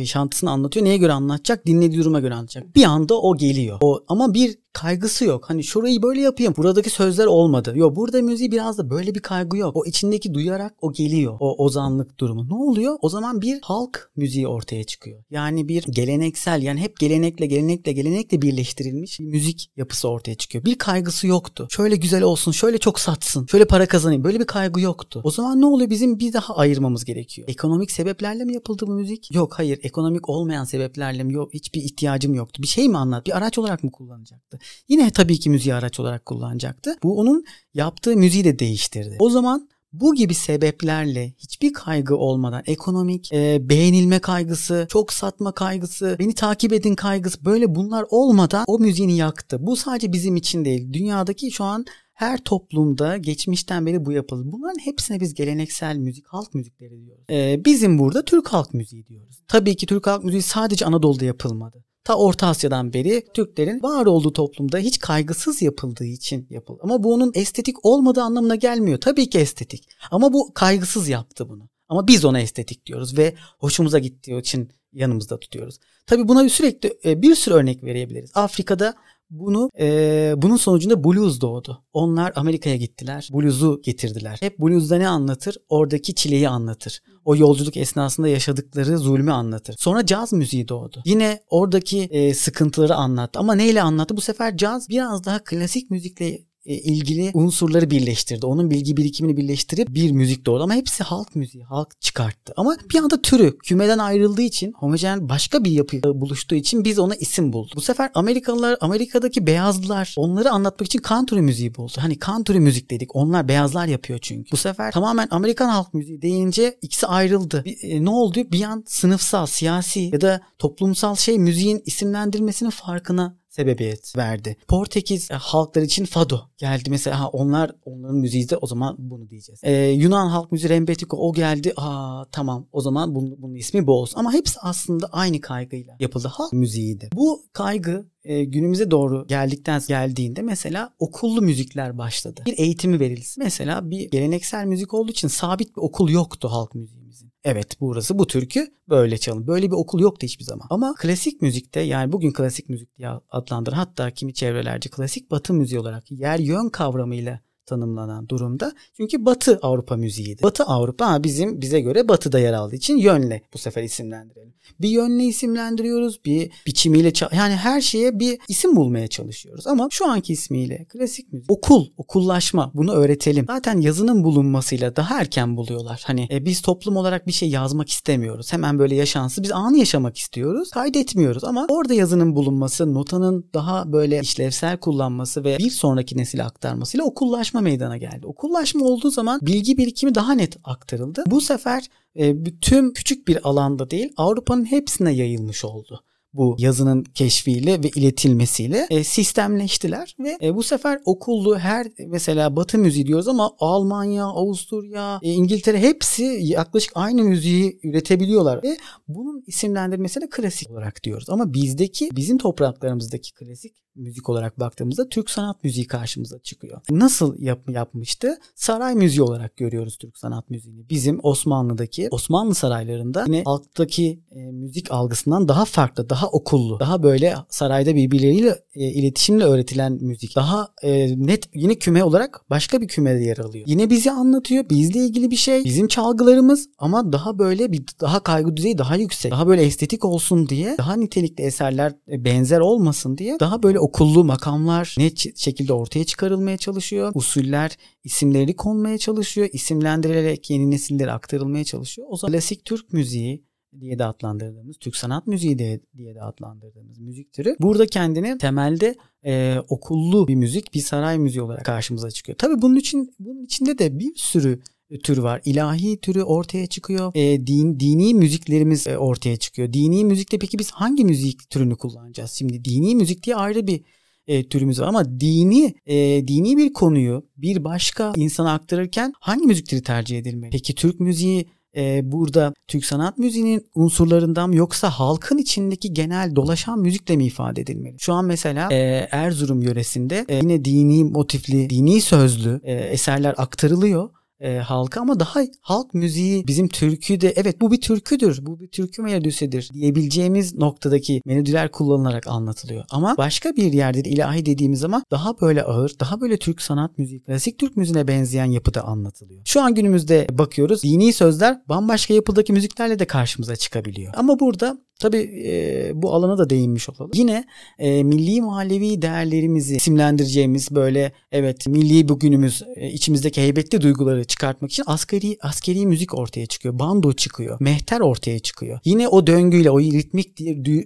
yaşantısını 0.00 0.50
anlatıyor. 0.50 0.86
Neye 0.86 0.96
göre 0.96 1.12
anlatacak? 1.12 1.66
Dinlediği 1.66 2.00
duruma 2.00 2.20
göre 2.20 2.34
anlatacak. 2.34 2.76
Bir 2.76 2.84
anda 2.84 3.20
o 3.20 3.36
geliyor. 3.36 3.78
O 3.80 4.04
ama 4.08 4.34
bir 4.34 4.63
kaygısı 4.74 5.24
yok. 5.24 5.50
Hani 5.50 5.64
şurayı 5.64 6.02
böyle 6.02 6.20
yapayım. 6.20 6.54
Buradaki 6.56 6.90
sözler 6.90 7.26
olmadı. 7.26 7.72
Yok 7.76 7.96
burada 7.96 8.22
müziği 8.22 8.52
biraz 8.52 8.78
da 8.78 8.90
böyle 8.90 9.14
bir 9.14 9.20
kaygı 9.20 9.56
yok. 9.56 9.76
O 9.76 9.84
içindeki 9.84 10.34
duyarak 10.34 10.74
o 10.80 10.92
geliyor. 10.92 11.36
O 11.40 11.64
ozanlık 11.64 12.20
durumu. 12.20 12.48
Ne 12.48 12.54
oluyor? 12.54 12.96
O 13.02 13.08
zaman 13.08 13.40
bir 13.40 13.58
halk 13.62 14.10
müziği 14.16 14.48
ortaya 14.48 14.84
çıkıyor. 14.84 15.24
Yani 15.30 15.68
bir 15.68 15.82
geleneksel 15.82 16.62
yani 16.62 16.80
hep 16.80 16.96
gelenekle 16.96 17.46
gelenekle 17.46 17.92
gelenekle 17.92 18.42
birleştirilmiş 18.42 19.20
bir 19.20 19.24
müzik 19.24 19.70
yapısı 19.76 20.08
ortaya 20.08 20.34
çıkıyor. 20.34 20.64
Bir 20.64 20.78
kaygısı 20.78 21.26
yoktu. 21.26 21.66
Şöyle 21.70 21.96
güzel 21.96 22.22
olsun, 22.22 22.52
şöyle 22.52 22.78
çok 22.78 23.00
satsın, 23.00 23.46
şöyle 23.46 23.64
para 23.64 23.86
kazanayım. 23.86 24.24
Böyle 24.24 24.40
bir 24.40 24.46
kaygı 24.46 24.80
yoktu. 24.80 25.20
O 25.24 25.30
zaman 25.30 25.60
ne 25.60 25.66
oluyor? 25.66 25.90
Bizim 25.90 26.18
bir 26.18 26.32
daha 26.32 26.56
ayırmamız 26.56 27.04
gerekiyor. 27.04 27.48
Ekonomik 27.48 27.90
sebeplerle 27.90 28.44
mi 28.44 28.54
yapıldı 28.54 28.86
bu 28.86 28.92
müzik? 28.92 29.34
Yok 29.34 29.58
hayır. 29.58 29.78
Ekonomik 29.82 30.28
olmayan 30.28 30.64
sebeplerle 30.64 31.24
mi? 31.24 31.32
Yok. 31.32 31.54
Hiçbir 31.54 31.82
ihtiyacım 31.82 32.34
yoktu. 32.34 32.62
Bir 32.62 32.68
şey 32.68 32.88
mi 32.88 32.98
anlat? 32.98 33.26
Bir 33.26 33.36
araç 33.36 33.58
olarak 33.58 33.84
mı 33.84 33.90
kullanacaktı? 33.90 34.58
Yine 34.88 35.10
tabii 35.10 35.40
ki 35.40 35.50
müziği 35.50 35.74
araç 35.74 36.00
olarak 36.00 36.26
kullanacaktı. 36.26 36.96
Bu 37.02 37.18
onun 37.18 37.44
yaptığı 37.74 38.16
müziği 38.16 38.44
de 38.44 38.58
değiştirdi. 38.58 39.16
O 39.18 39.30
zaman 39.30 39.68
Bu 39.94 40.14
gibi 40.14 40.34
sebeplerle 40.34 41.32
hiçbir 41.38 41.72
kaygı 41.72 42.16
olmadan 42.16 42.62
ekonomik 42.66 43.32
e, 43.32 43.68
beğenilme 43.68 44.18
kaygısı, 44.18 44.86
çok 44.90 45.12
satma 45.12 45.52
kaygısı, 45.52 46.16
beni 46.18 46.34
takip 46.34 46.72
edin 46.72 46.94
kaygısı 46.94 47.44
böyle 47.44 47.74
bunlar 47.74 48.04
olmadan 48.10 48.64
o 48.66 48.78
müziğini 48.78 49.16
yaktı. 49.16 49.58
Bu 49.60 49.76
sadece 49.76 50.12
bizim 50.12 50.36
için 50.36 50.64
değil. 50.64 50.92
Dünyadaki 50.92 51.50
şu 51.50 51.64
an 51.64 51.84
her 52.14 52.38
toplumda 52.38 53.16
geçmişten 53.16 53.86
beri 53.86 54.04
bu 54.04 54.12
yapılır. 54.12 54.52
Bunların 54.52 54.78
hepsine 54.84 55.20
biz 55.20 55.34
geleneksel 55.34 55.96
müzik, 55.96 56.26
halk 56.26 56.54
müzikleri 56.54 57.04
diyoruz. 57.04 57.24
Ee, 57.30 57.64
bizim 57.64 57.98
burada 57.98 58.24
Türk 58.24 58.48
halk 58.48 58.74
müziği 58.74 59.06
diyoruz. 59.06 59.40
Tabii 59.48 59.76
ki 59.76 59.86
Türk 59.86 60.06
halk 60.06 60.24
müziği 60.24 60.42
sadece 60.42 60.86
Anadolu'da 60.86 61.24
yapılmadı. 61.24 61.84
Ta 62.04 62.16
Orta 62.16 62.46
Asya'dan 62.46 62.92
beri 62.92 63.24
Türklerin 63.34 63.82
var 63.82 64.06
olduğu 64.06 64.32
toplumda 64.32 64.78
hiç 64.78 64.98
kaygısız 64.98 65.62
yapıldığı 65.62 66.04
için 66.04 66.46
yapıldı. 66.50 66.80
Ama 66.82 67.02
bu 67.02 67.14
onun 67.14 67.32
estetik 67.34 67.84
olmadığı 67.84 68.22
anlamına 68.22 68.54
gelmiyor. 68.54 69.00
Tabii 69.00 69.30
ki 69.30 69.38
estetik. 69.38 69.88
Ama 70.10 70.32
bu 70.32 70.54
kaygısız 70.54 71.08
yaptı 71.08 71.48
bunu. 71.48 71.68
Ama 71.88 72.06
biz 72.06 72.24
ona 72.24 72.40
estetik 72.40 72.86
diyoruz 72.86 73.18
ve 73.18 73.34
hoşumuza 73.58 73.98
gittiği 73.98 74.40
için 74.40 74.70
yanımızda 74.92 75.40
tutuyoruz. 75.40 75.78
Tabii 76.06 76.28
buna 76.28 76.48
sürekli 76.48 76.98
e, 77.04 77.22
bir 77.22 77.34
sürü 77.34 77.54
örnek 77.54 77.84
verebiliriz. 77.84 78.30
Afrika'da 78.34 78.94
bunu 79.30 79.70
e, 79.80 80.34
bunun 80.36 80.56
sonucunda 80.56 81.04
blues 81.04 81.40
doğdu. 81.40 81.84
Onlar 81.92 82.32
Amerika'ya 82.36 82.76
gittiler. 82.76 83.28
Blues'u 83.32 83.80
getirdiler. 83.84 84.38
Hep 84.40 84.58
blues'da 84.58 84.96
ne 84.96 85.08
anlatır? 85.08 85.56
Oradaki 85.68 86.14
çileyi 86.14 86.48
anlatır. 86.48 87.00
O 87.24 87.36
yolculuk 87.36 87.76
esnasında 87.76 88.28
yaşadıkları 88.28 88.98
zulmü 88.98 89.32
anlatır. 89.32 89.74
Sonra 89.78 90.06
caz 90.06 90.32
müziği 90.32 90.68
doğdu. 90.68 91.02
Yine 91.04 91.40
oradaki 91.48 92.00
e, 92.00 92.34
sıkıntıları 92.34 92.94
anlattı. 92.94 93.38
Ama 93.38 93.54
neyle 93.54 93.82
anlattı? 93.82 94.16
Bu 94.16 94.20
sefer 94.20 94.56
caz 94.56 94.88
biraz 94.88 95.24
daha 95.24 95.44
klasik 95.44 95.90
müzikle 95.90 96.38
ilgili 96.64 97.30
unsurları 97.34 97.90
birleştirdi. 97.90 98.46
Onun 98.46 98.70
bilgi 98.70 98.96
birikimini 98.96 99.36
birleştirip 99.36 99.88
bir 99.88 100.10
müzik 100.10 100.46
doğdu 100.46 100.62
ama 100.62 100.74
hepsi 100.74 101.04
halk 101.04 101.36
müziği, 101.36 101.64
halk 101.64 102.00
çıkarttı. 102.00 102.52
Ama 102.56 102.76
bir 102.94 102.98
anda 102.98 103.22
türü 103.22 103.58
kümeden 103.58 103.98
ayrıldığı 103.98 104.42
için 104.42 104.72
homojen 104.72 105.28
başka 105.28 105.64
bir 105.64 105.70
yapı 105.70 106.02
buluştuğu 106.20 106.54
için 106.54 106.84
biz 106.84 106.98
ona 106.98 107.14
isim 107.14 107.52
bulduk. 107.52 107.76
Bu 107.76 107.80
sefer 107.80 108.10
Amerikalılar, 108.14 108.76
Amerika'daki 108.80 109.46
beyazlılar 109.46 110.14
onları 110.18 110.50
anlatmak 110.50 110.86
için 110.86 111.00
country 111.08 111.40
müziği 111.40 111.74
buldu. 111.74 111.92
Hani 111.98 112.18
country 112.18 112.58
müzik 112.58 112.90
dedik. 112.90 113.16
Onlar 113.16 113.48
beyazlar 113.48 113.86
yapıyor 113.86 114.18
çünkü. 114.22 114.52
Bu 114.52 114.56
sefer 114.56 114.92
tamamen 114.92 115.28
Amerikan 115.30 115.68
halk 115.68 115.94
müziği 115.94 116.22
deyince 116.22 116.78
ikisi 116.82 117.06
ayrıldı. 117.06 117.62
Bir, 117.64 117.76
e, 117.82 118.04
ne 118.04 118.10
oldu? 118.10 118.38
Bir 118.52 118.62
an 118.62 118.84
sınıfsal, 118.86 119.46
siyasi 119.46 120.00
ya 120.00 120.20
da 120.20 120.40
toplumsal 120.58 121.16
şey 121.16 121.38
müziğin 121.38 121.82
isimlendirilmesinin 121.86 122.70
farkına 122.70 123.36
sebebiyet 123.54 124.16
verdi. 124.16 124.56
Portekiz 124.68 125.30
e, 125.30 125.34
halkları 125.34 125.84
için 125.84 126.04
fado 126.04 126.40
geldi 126.58 126.90
mesela 126.90 127.20
ha, 127.20 127.28
onlar 127.28 127.70
onların 127.84 128.16
müziği 128.16 128.50
de 128.50 128.56
o 128.56 128.66
zaman 128.66 128.96
bunu 128.98 129.30
diyeceğiz. 129.30 129.60
Ee, 129.62 129.72
Yunan 129.72 130.28
halk 130.28 130.52
müziği 130.52 130.70
rembetiko 130.70 131.16
o 131.16 131.32
geldi 131.32 131.72
aa 131.76 132.24
tamam 132.32 132.66
o 132.72 132.80
zaman 132.80 133.14
bunun, 133.14 133.42
bunun 133.42 133.54
ismi 133.54 133.86
bu 133.86 133.92
olsun. 133.92 134.18
Ama 134.18 134.32
hepsi 134.32 134.60
aslında 134.60 135.06
aynı 135.12 135.40
kaygıyla 135.40 135.96
yapıldı. 136.00 136.28
Halk 136.28 136.52
müziğiydi. 136.52 137.08
Bu 137.14 137.42
kaygı 137.52 138.06
e, 138.24 138.44
günümüze 138.44 138.90
doğru 138.90 139.26
geldikten 139.26 139.82
geldiğinde 139.88 140.42
mesela 140.42 140.94
okullu 140.98 141.42
müzikler 141.42 141.98
başladı. 141.98 142.42
Bir 142.46 142.58
eğitimi 142.58 143.00
verilsin. 143.00 143.44
Mesela 143.44 143.90
bir 143.90 144.10
geleneksel 144.10 144.64
müzik 144.66 144.94
olduğu 144.94 145.10
için 145.10 145.28
sabit 145.28 145.76
bir 145.76 145.82
okul 145.82 146.10
yoktu 146.10 146.48
halk 146.48 146.74
müziğimizin. 146.74 147.03
Evet 147.44 147.76
burası 147.80 148.18
bu 148.18 148.26
türkü 148.26 148.66
böyle 148.88 149.18
çalın. 149.18 149.46
Böyle 149.46 149.66
bir 149.66 149.76
okul 149.76 150.00
yoktu 150.00 150.26
hiçbir 150.26 150.44
zaman. 150.44 150.66
Ama 150.70 150.94
klasik 150.98 151.42
müzikte 151.42 151.80
yani 151.80 152.12
bugün 152.12 152.32
klasik 152.32 152.68
müzik 152.68 152.98
diye 152.98 153.08
adlandır. 153.30 153.72
Hatta 153.72 154.10
kimi 154.10 154.34
çevrelerce 154.34 154.90
klasik 154.90 155.30
batı 155.30 155.54
müziği 155.54 155.80
olarak 155.80 156.10
yer 156.10 156.38
yön 156.38 156.68
kavramıyla 156.68 157.40
tanımlanan 157.66 158.28
durumda. 158.28 158.72
Çünkü 158.96 159.24
Batı 159.24 159.58
Avrupa 159.62 159.96
müziğiydi. 159.96 160.42
Batı 160.42 160.64
Avrupa 160.64 161.24
bizim 161.24 161.60
bize 161.60 161.80
göre 161.80 162.08
batıda 162.08 162.38
yer 162.38 162.52
aldığı 162.52 162.76
için 162.76 162.96
yönle 162.96 163.42
bu 163.54 163.58
sefer 163.58 163.82
isimlendirelim. 163.82 164.54
Bir 164.80 164.88
yönle 164.88 165.24
isimlendiriyoruz, 165.24 166.24
bir 166.24 166.50
biçimiyle 166.66 167.12
yani 167.32 167.54
her 167.56 167.80
şeye 167.80 168.18
bir 168.18 168.38
isim 168.48 168.76
bulmaya 168.76 169.08
çalışıyoruz. 169.08 169.66
Ama 169.66 169.88
şu 169.90 170.10
anki 170.10 170.32
ismiyle 170.32 170.86
klasik 170.88 171.32
müzik, 171.32 171.52
okul, 171.52 171.86
okullaşma 171.96 172.70
bunu 172.74 172.92
öğretelim. 172.92 173.44
Zaten 173.48 173.80
yazının 173.80 174.24
bulunmasıyla 174.24 174.96
daha 174.96 175.20
erken 175.20 175.56
buluyorlar. 175.56 176.02
Hani 176.06 176.28
e, 176.30 176.44
biz 176.44 176.62
toplum 176.62 176.96
olarak 176.96 177.26
bir 177.26 177.32
şey 177.32 177.48
yazmak 177.48 177.88
istemiyoruz. 177.88 178.52
Hemen 178.52 178.78
böyle 178.78 178.94
yaşansı 178.94 179.42
biz 179.42 179.52
anı 179.52 179.78
yaşamak 179.78 180.16
istiyoruz. 180.16 180.70
Kaydetmiyoruz 180.70 181.44
ama 181.44 181.66
orada 181.70 181.94
yazının 181.94 182.36
bulunması, 182.36 182.94
notanın 182.94 183.50
daha 183.54 183.92
böyle 183.92 184.20
işlevsel 184.20 184.76
kullanması 184.76 185.44
ve 185.44 185.58
bir 185.58 185.70
sonraki 185.70 186.18
nesile 186.18 186.44
aktarmasıyla 186.44 187.04
okullaşma 187.04 187.53
okullaşma 187.54 187.60
meydana 187.60 187.96
geldi. 187.96 188.26
Okullaşma 188.26 188.84
olduğu 188.84 189.10
zaman 189.10 189.40
bilgi 189.42 189.76
birikimi 189.76 190.14
daha 190.14 190.34
net 190.34 190.56
aktarıldı. 190.64 191.24
Bu 191.26 191.40
sefer 191.40 191.88
e, 192.16 192.44
bütün 192.44 192.92
küçük 192.92 193.28
bir 193.28 193.48
alanda 193.48 193.90
değil 193.90 194.12
Avrupa'nın 194.16 194.64
hepsine 194.64 195.12
yayılmış 195.12 195.64
oldu 195.64 196.04
bu 196.34 196.56
yazının 196.58 197.02
keşfiyle 197.02 197.82
ve 197.82 197.88
iletilmesiyle 197.88 198.86
e, 198.90 199.04
sistemleştiler 199.04 200.16
ve 200.18 200.38
e, 200.42 200.54
bu 200.54 200.62
sefer 200.62 201.00
okullu 201.04 201.58
her 201.58 201.86
mesela 202.06 202.56
Batı 202.56 202.78
müziği 202.78 203.06
diyoruz 203.06 203.28
ama 203.28 203.50
Almanya, 203.58 204.24
Avusturya, 204.24 205.18
e, 205.22 205.32
İngiltere 205.32 205.80
hepsi 205.80 206.24
yaklaşık 206.40 206.92
aynı 206.94 207.22
müziği 207.22 207.80
üretebiliyorlar 207.82 208.62
ve 208.62 208.76
bunun 209.08 209.42
isimlendirmesine 209.46 210.28
klasik 210.30 210.70
olarak 210.70 211.04
diyoruz. 211.04 211.30
Ama 211.30 211.54
bizdeki 211.54 212.08
bizim 212.16 212.38
topraklarımızdaki 212.38 213.34
klasik 213.34 213.74
müzik 213.96 214.28
olarak 214.28 214.60
baktığımızda 214.60 215.08
Türk 215.08 215.30
sanat 215.30 215.64
müziği 215.64 215.86
karşımıza 215.86 216.38
çıkıyor. 216.38 216.80
Nasıl 216.90 217.38
yap, 217.38 217.70
yapmıştı? 217.70 218.38
Saray 218.54 218.94
müziği 218.94 219.22
olarak 219.22 219.56
görüyoruz 219.56 219.96
Türk 219.96 220.18
sanat 220.18 220.50
müziğini. 220.50 220.88
Bizim 220.88 221.20
Osmanlı'daki 221.22 222.08
Osmanlı 222.10 222.54
saraylarında 222.54 223.24
yine 223.26 223.42
halktaki 223.44 224.20
e, 224.30 224.38
müzik 224.38 224.92
algısından 224.92 225.48
daha 225.48 225.64
farklı, 225.64 226.08
daha 226.08 226.23
okullu, 226.28 226.80
daha 226.80 227.02
böyle 227.02 227.34
sarayda 227.48 227.94
birbirleriyle 227.94 228.58
e, 228.74 228.84
iletişimle 228.84 229.44
öğretilen 229.44 229.92
müzik. 230.00 230.36
Daha 230.36 230.68
e, 230.82 231.14
net 231.26 231.48
yine 231.54 231.74
küme 231.74 232.04
olarak 232.04 232.40
başka 232.50 232.80
bir 232.80 232.88
kümede 232.88 233.24
yer 233.24 233.38
alıyor. 233.38 233.64
Yine 233.68 233.90
bizi 233.90 234.10
anlatıyor. 234.10 234.64
Bizle 234.70 235.00
ilgili 235.00 235.30
bir 235.30 235.36
şey. 235.36 235.64
Bizim 235.64 235.88
çalgılarımız 235.88 236.68
ama 236.78 237.12
daha 237.12 237.38
böyle 237.38 237.72
bir 237.72 237.84
daha 238.00 238.20
kaygı 238.20 238.56
düzeyi 238.56 238.78
daha 238.78 238.96
yüksek. 238.96 239.32
Daha 239.32 239.46
böyle 239.46 239.62
estetik 239.62 240.04
olsun 240.04 240.48
diye, 240.48 240.74
daha 240.78 240.96
nitelikli 240.96 241.42
eserler 241.42 241.94
e, 242.08 242.24
benzer 242.24 242.60
olmasın 242.60 243.18
diye 243.18 243.40
daha 243.40 243.62
böyle 243.62 243.78
okullu 243.80 244.24
makamlar 244.24 244.94
net 244.98 245.38
şekilde 245.38 245.72
ortaya 245.72 246.04
çıkarılmaya 246.04 246.56
çalışıyor. 246.56 247.12
Usuller 247.14 247.76
isimleri 248.04 248.56
konmaya 248.56 248.98
çalışıyor. 248.98 249.48
İsimlendirilerek 249.52 250.50
yeni 250.50 250.70
nesillere 250.70 251.12
aktarılmaya 251.12 251.64
çalışıyor. 251.64 252.08
O 252.10 252.16
zaman 252.16 252.32
klasik 252.32 252.64
Türk 252.64 252.92
müziği 252.92 253.44
diye 253.80 253.98
de 253.98 254.04
adlandırdığımız, 254.04 254.76
Türk 254.76 254.96
sanat 254.96 255.26
müziği 255.26 255.58
de, 255.58 255.80
diye 255.96 256.14
de 256.14 256.22
adlandırdığımız 256.22 256.98
müzik 256.98 257.32
türü 257.32 257.56
burada 257.60 257.86
kendini 257.86 258.38
temelde 258.38 258.94
e, 259.26 259.56
okullu 259.68 260.28
bir 260.28 260.34
müzik, 260.34 260.74
bir 260.74 260.80
saray 260.80 261.18
müziği 261.18 261.42
olarak 261.42 261.64
karşımıza 261.64 262.10
çıkıyor. 262.10 262.38
Tabii 262.38 262.62
bunun 262.62 262.76
için 262.76 263.14
bunun 263.18 263.44
içinde 263.44 263.78
de 263.78 263.98
bir 263.98 264.12
sürü 264.16 264.60
tür 265.02 265.18
var. 265.18 265.40
İlahi 265.44 266.00
türü 266.00 266.22
ortaya 266.22 266.66
çıkıyor. 266.66 267.12
E, 267.14 267.46
din, 267.46 267.80
dini 267.80 268.14
müziklerimiz 268.14 268.86
e, 268.86 268.98
ortaya 268.98 269.36
çıkıyor. 269.36 269.72
Dini 269.72 270.04
müzikte 270.04 270.38
peki 270.38 270.58
biz 270.58 270.70
hangi 270.70 271.04
müzik 271.04 271.50
türünü 271.50 271.76
kullanacağız? 271.76 272.30
Şimdi 272.30 272.64
dini 272.64 272.94
müzik 272.94 273.22
diye 273.22 273.36
ayrı 273.36 273.66
bir 273.66 273.80
e, 274.26 274.48
türümüz 274.48 274.80
var 274.80 274.88
ama 274.88 275.20
dini 275.20 275.74
e, 275.86 276.28
dini 276.28 276.56
bir 276.56 276.72
konuyu 276.72 277.26
bir 277.36 277.64
başka 277.64 278.12
insana 278.16 278.52
aktarırken 278.52 279.12
hangi 279.20 279.46
müzikleri 279.46 279.82
tercih 279.82 280.18
edilmeli? 280.18 280.50
Peki 280.50 280.74
Türk 280.74 281.00
müziği 281.00 281.46
e, 281.76 282.12
burada 282.12 282.54
Türk 282.68 282.84
sanat 282.84 283.18
müziğinin 283.18 283.66
unsurlarından 283.74 284.48
mı 284.48 284.56
yoksa 284.56 284.90
halkın 284.90 285.38
içindeki 285.38 285.92
genel 285.92 286.36
dolaşan 286.36 286.78
müzikle 286.78 287.16
mi 287.16 287.26
ifade 287.26 287.60
edilmeli? 287.60 287.96
Şu 287.98 288.12
an 288.12 288.24
mesela 288.24 288.68
e, 288.72 289.08
Erzurum 289.10 289.62
yöresinde 289.62 290.24
e, 290.28 290.36
yine 290.36 290.64
dini 290.64 291.04
motifli, 291.04 291.70
dini 291.70 292.00
sözlü 292.00 292.60
e, 292.64 292.72
eserler 292.72 293.34
aktarılıyor 293.36 294.10
e, 294.40 294.56
halka 294.56 295.00
ama 295.00 295.20
daha 295.20 295.40
halk 295.60 295.94
müziği 295.94 296.46
bizim 296.46 296.68
türküde 296.68 297.32
evet 297.36 297.60
bu 297.60 297.72
bir 297.72 297.80
türküdür 297.80 298.38
bu 298.46 298.60
bir 298.60 298.68
türkü 298.68 299.02
melodisidir 299.02 299.70
diyebileceğimiz 299.74 300.54
noktadaki 300.54 301.20
melodiler 301.26 301.70
kullanılarak 301.70 302.26
anlatılıyor. 302.26 302.84
Ama 302.90 303.14
başka 303.18 303.56
bir 303.56 303.72
yerde 303.72 304.04
de 304.04 304.08
ilahi 304.08 304.46
dediğimiz 304.46 304.80
zaman 304.80 305.02
daha 305.10 305.40
böyle 305.40 305.62
ağır 305.62 305.92
daha 306.00 306.20
böyle 306.20 306.36
Türk 306.36 306.62
sanat 306.62 306.98
müziği 306.98 307.22
klasik 307.22 307.58
Türk 307.58 307.76
müziğine 307.76 308.08
benzeyen 308.08 308.44
yapıda 308.44 308.84
anlatılıyor. 308.84 309.42
Şu 309.44 309.60
an 309.60 309.74
günümüzde 309.74 310.26
bakıyoruz 310.32 310.82
dini 310.82 311.12
sözler 311.12 311.62
bambaşka 311.68 312.14
yapıdaki 312.14 312.52
müziklerle 312.52 312.98
de 312.98 313.04
karşımıza 313.04 313.56
çıkabiliyor. 313.56 314.12
Ama 314.16 314.40
burada 314.40 314.78
Tabii 315.00 315.42
e, 315.46 315.90
bu 315.94 316.14
alana 316.14 316.38
da 316.38 316.50
değinmiş 316.50 316.88
olalım. 316.88 317.10
Yine 317.14 317.44
e, 317.78 318.02
milli 318.02 318.40
mahallevi 318.40 319.02
değerlerimizi 319.02 319.76
isimlendireceğimiz 319.76 320.70
böyle 320.70 321.12
evet 321.32 321.66
milli 321.66 322.08
bugünümüz 322.08 322.62
e, 322.76 322.90
içimizdeki 322.90 323.42
heybetli 323.42 323.80
duyguları 323.80 324.24
çıkartmak 324.24 324.70
için 324.70 324.84
askeri 324.86 325.38
askeri 325.40 325.86
müzik 325.86 326.14
ortaya 326.14 326.46
çıkıyor. 326.46 326.78
Bando 326.78 327.12
çıkıyor. 327.12 327.56
Mehter 327.60 328.00
ortaya 328.00 328.38
çıkıyor. 328.38 328.78
Yine 328.84 329.08
o 329.08 329.26
döngüyle 329.26 329.70
o 329.70 329.80
ritmik 329.80 330.38